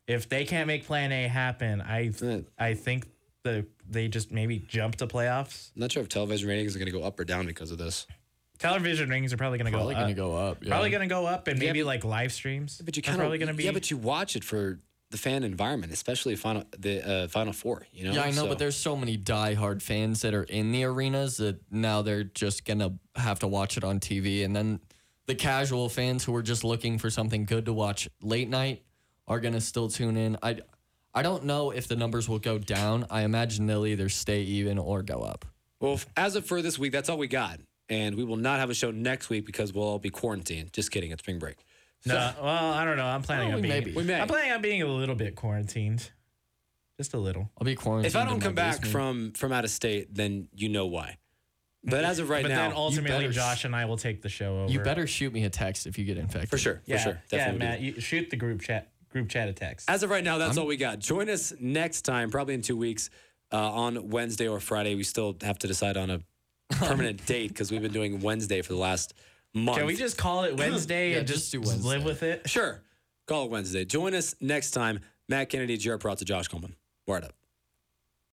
[0.08, 2.46] if they can't make Plan A happen, I mm.
[2.58, 3.06] I think
[3.42, 5.72] the they just maybe jump to playoffs.
[5.76, 7.76] I'm not sure if television ratings are going to go up or down because of
[7.76, 8.06] this.
[8.58, 9.94] Television ratings are probably going to go up.
[9.94, 10.00] Probably up.
[10.00, 10.70] gonna go up, yeah.
[10.70, 12.80] Probably going to go up, and Yeah, maybe but- like live streams.
[12.82, 13.64] But you are kind probably going to be.
[13.64, 14.80] yeah, but you watch it for
[15.10, 17.86] the fan environment, especially final the uh, final four.
[17.92, 20.72] You know, Yeah, I know, So- but there's so many diehard fans that are in
[20.72, 24.80] the arenas that now they're just gonna have to watch it on TV, and then
[25.26, 28.82] the casual fans who are just looking for something good to watch late night
[29.26, 30.36] are gonna still tune in.
[30.42, 30.58] I,
[31.12, 33.06] I don't know if the numbers will go down.
[33.10, 35.44] I imagine they'll either stay even or go up.
[35.80, 37.58] Well, as of for this week, that's all we got,
[37.88, 40.72] and we will not have a show next week because we'll all be quarantined.
[40.72, 41.56] Just kidding, it's spring break.
[42.06, 43.04] No, well, I don't know.
[43.06, 43.84] I'm planning Well, on we being.
[43.84, 43.96] may be.
[43.96, 44.20] We may.
[44.20, 46.10] I'm planning on being a little bit quarantined,
[46.98, 47.50] just a little.
[47.58, 48.06] I'll be quarantined.
[48.06, 51.16] If I don't come back from from out of state, then you know why.
[51.82, 54.28] But as of right but now, then ultimately, better- Josh and I will take the
[54.28, 54.72] show over.
[54.72, 56.50] you better shoot me a text if you get infected.
[56.50, 57.66] for sure, yeah, for sure, yeah, definitely.
[57.66, 57.80] Matt.
[57.80, 58.88] You shoot the group chat.
[59.10, 59.90] Group chat a text.
[59.90, 60.98] As of right now, that's all we got.
[61.00, 63.10] Join us next time, probably in two weeks,
[63.52, 64.94] uh, on Wednesday or Friday.
[64.94, 66.20] We still have to decide on a
[66.76, 69.14] permanent date because we've been doing Wednesday for the last
[69.54, 69.78] month.
[69.78, 71.88] Can we just call it Wednesday Yeah, and just just, do Wednesday.
[71.88, 72.48] live with it?
[72.48, 72.82] Sure.
[73.26, 73.84] Call it Wednesday.
[73.84, 75.00] Join us next time.
[75.28, 76.74] Matt Kennedy, Jared Peralta, Josh Coleman.
[77.06, 77.32] Word up.